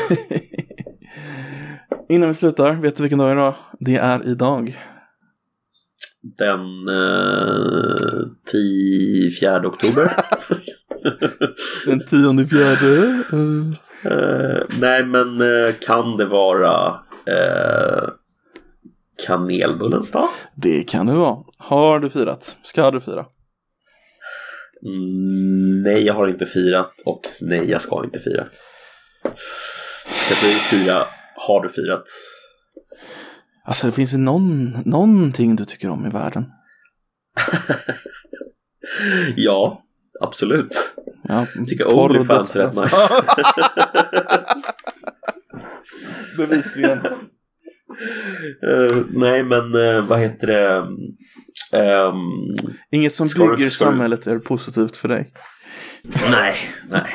[2.09, 3.55] Innan vi slutar, vet du vilken dag idag?
[3.81, 4.81] Det är idag.
[6.39, 10.13] Den eh, 10, 4 oktober.
[11.87, 13.25] Den tionde fjärde.
[13.33, 16.87] eh, Eh, nej, men eh, kan det vara
[17.27, 18.09] eh,
[19.27, 20.29] kanelbullens dag?
[20.55, 21.39] det kan det vara.
[21.59, 22.57] Har du firat?
[22.63, 23.27] Ska du fira?
[24.87, 28.47] Mm, nej, jag har inte firat och nej, jag ska inte fira.
[30.11, 31.07] Ska du fira?
[31.37, 32.05] Har du firat?
[33.65, 36.45] Alltså det finns ju någon, någonting du tycker om i världen.
[39.37, 39.83] Ja,
[40.21, 40.95] absolut.
[41.23, 43.25] Ja, Jag tycker Onlyfans är rätt nice.
[46.39, 47.01] Bevisligen.
[48.63, 50.87] Eh, nej, men eh, vad heter det?
[51.79, 52.17] Ehm,
[52.91, 55.33] Inget som du- bygger du- samhället är positivt för dig.
[56.31, 56.55] nej,
[56.91, 57.15] nej.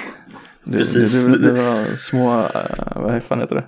[0.63, 1.23] Det, Precis.
[1.25, 2.47] Det, det, det var små, uh,
[2.95, 3.65] vad fan heter det?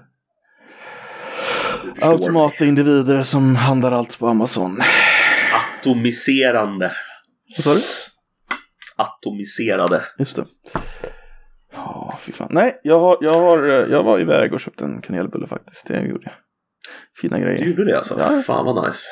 [1.84, 2.12] Du förstår.
[2.12, 4.78] Automata individer som handlar allt på Amazon.
[5.80, 6.92] Atomiserande.
[7.58, 7.82] Vad sa du?
[9.04, 10.02] Atomiserade.
[10.20, 10.44] Just det.
[11.76, 12.48] Ja, fy fan.
[12.52, 15.88] Nej, jag, har, jag, har, eh, jag var iväg och köpte en kanelbulle faktiskt.
[15.88, 16.34] Det gjorde jag.
[17.22, 17.66] Fina Du grejer.
[17.66, 18.20] gjorde det alltså?
[18.20, 18.42] Ja.
[18.42, 19.08] Fan vad nice.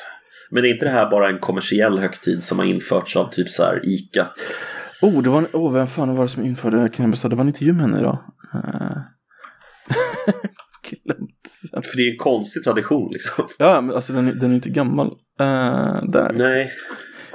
[0.52, 3.64] Men är inte det här bara en kommersiell högtid som har införts av typ så
[3.64, 4.28] här ICA?
[5.02, 7.30] Oh, det var en, oh, vem fan var det som införde kanelbulle?
[7.30, 8.18] Det var en intervju med henne idag.
[8.56, 8.98] Uh...
[11.06, 11.28] Vem.
[11.84, 13.48] För det är en konstig tradition liksom.
[13.58, 15.08] Ja, men alltså den, är- den är inte gammal.
[15.40, 16.32] Eh, där.
[16.34, 16.72] Nej.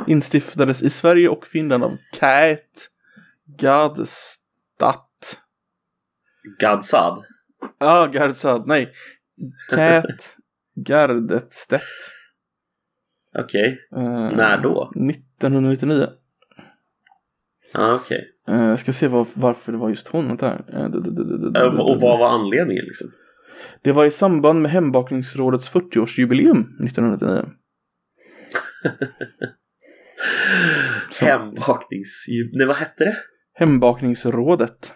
[0.06, 2.58] Instiftades i Sverige och Finland av Kate
[3.58, 5.38] Gadstat.
[6.60, 7.24] Gadsad.
[7.60, 8.66] Ja, ah, Gardsad.
[8.66, 8.92] Nej.
[9.70, 10.36] Cat
[10.76, 11.82] Gardetstedt.
[13.38, 13.78] Okej.
[13.96, 14.92] Eh, När då?
[15.10, 16.06] 1999.
[17.72, 18.24] Ja, okej.
[18.48, 20.30] Eh, Jag ska se var, varför det var just hon.
[20.40, 23.10] Eh, Eh, du- Och vad var anledningen liksom?
[23.82, 27.44] Det var i samband med Hembakningsrådets 40-årsjubileum 1999.
[31.10, 32.24] Så- Hembaknings...
[32.52, 33.16] Nej, vad hette det?
[33.54, 34.92] Hembakningsrådet.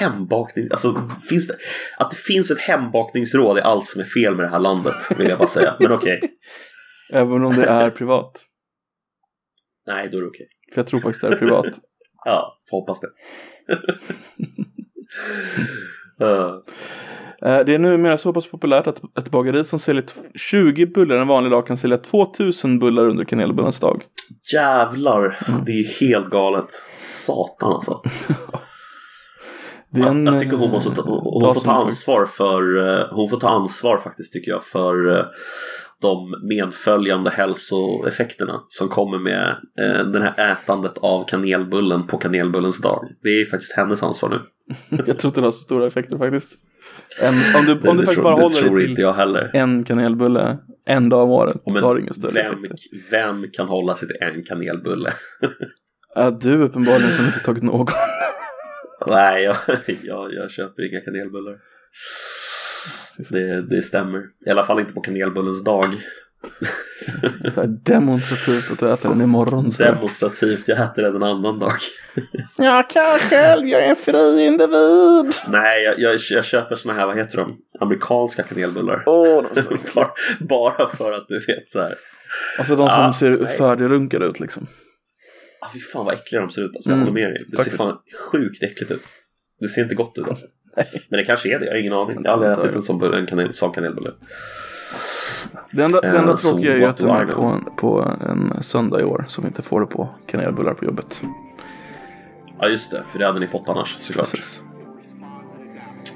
[0.00, 0.68] Hembakning...
[0.70, 1.54] Alltså, finns det...
[1.98, 5.28] Att det finns ett hembakningsråd är allt som är fel med det här landet, vill
[5.28, 5.76] jag bara säga.
[5.80, 6.20] Men okej.
[7.12, 8.44] Även om det är privat.
[9.86, 10.46] Nej, då är det okej.
[10.74, 11.66] För jag tror faktiskt det är privat.
[12.24, 13.08] Ja, får hoppas det.
[17.42, 21.16] Eh, Det är numera så pass populärt att ett bageri som säljer t- 20 bullar
[21.16, 24.02] en vanlig dag kan sälja 2000 bullar under kanelbullens dag.
[24.52, 26.66] jävlar, det är helt galet.
[26.96, 28.02] Satan alltså.
[29.94, 33.40] En, jag tycker hon måste ta, eh, hon får ta ansvar för, eh, hon får
[33.40, 35.24] ta ansvar faktiskt tycker jag för eh,
[36.00, 39.48] de medföljande hälsoeffekterna som kommer med
[39.80, 43.04] eh, den här ätandet av kanelbullen på kanelbullens dag.
[43.22, 44.40] Det är faktiskt hennes ansvar nu.
[45.06, 46.50] Jag tror inte det har så stora effekter faktiskt.
[47.22, 49.50] En, om du, om Det, du det, faktiskt tror, bara håller dig till jag heller.
[49.54, 52.78] en kanelbulle en dag om året, då har inga större vem, effekter.
[53.10, 55.12] vem kan hålla sig till en kanelbulle?
[56.14, 57.86] Ja, du uppenbarligen som inte tagit någon.
[59.06, 59.56] Nej, jag,
[60.02, 61.58] jag, jag köper inga kanelbullar.
[63.28, 64.22] Det, det stämmer.
[64.46, 65.84] I alla fall inte på kanelbullens dag.
[67.66, 69.72] Demonstrativt att du äter den imorgon.
[69.72, 69.82] Så.
[69.82, 71.72] Demonstrativt, jag äter den en annan dag.
[72.56, 75.34] Jag kan själv, jag är en fri individ.
[75.48, 77.56] Nej, jag, jag, jag köper såna här, vad heter de?
[77.80, 79.02] Amerikanska kanelbullar.
[79.04, 81.94] Så bara, bara för att du vet så här.
[82.58, 84.66] Alltså de som Ja, ser färdigrunkade ut liksom.
[85.60, 86.90] Ah, fy fan vad äckliga de ser ut alltså.
[86.90, 87.44] Jag Mm, håller med dig.
[87.48, 87.98] Det ser fan
[88.32, 89.02] sjukt äckligt ut.
[89.60, 90.46] Det ser inte gott ut alltså.
[91.08, 92.18] Men det kanske är det, jag har ingen aning.
[92.24, 94.10] Jag har aldrig ätit en sån, en kanel, sån kanelbulle.
[95.72, 97.42] Det enda, det Eh, enda so tråkiga är ju att do de I är på
[97.42, 99.24] en, på en söndag i år.
[99.28, 101.22] Så vi inte får det på kanelbullar på jobbet.
[102.60, 104.30] Ja just det, för det hade ni fått annars såklart.
[104.30, 104.62] Precis.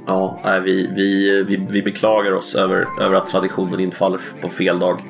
[0.06, 4.78] Ja, nej, vi, vi, vi, vi beklagar oss över, över att traditionen infaller på fel
[4.78, 5.00] dag.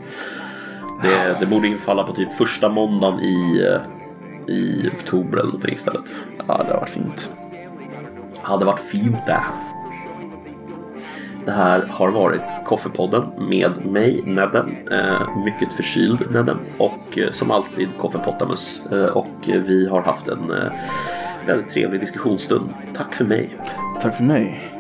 [1.02, 3.80] Det, det borde infalla på typ första måndagen i, eh,
[4.48, 6.10] i oktober eller någonting istället.
[6.48, 7.30] Ja, det har varit fint.
[8.42, 9.44] Hade varit fint det.
[11.44, 14.76] Det här har varit Koffepodden med mig, Nedden.
[14.90, 16.58] Eh, mycket förkyld Nedden.
[16.78, 18.86] Och eh, som alltid Koffepottamus.
[18.86, 20.72] Eh, och vi har haft en eh,
[21.46, 22.68] väldigt trevlig diskussionsstund.
[22.94, 23.56] Tack för mig.
[24.00, 24.71] Tack för mig.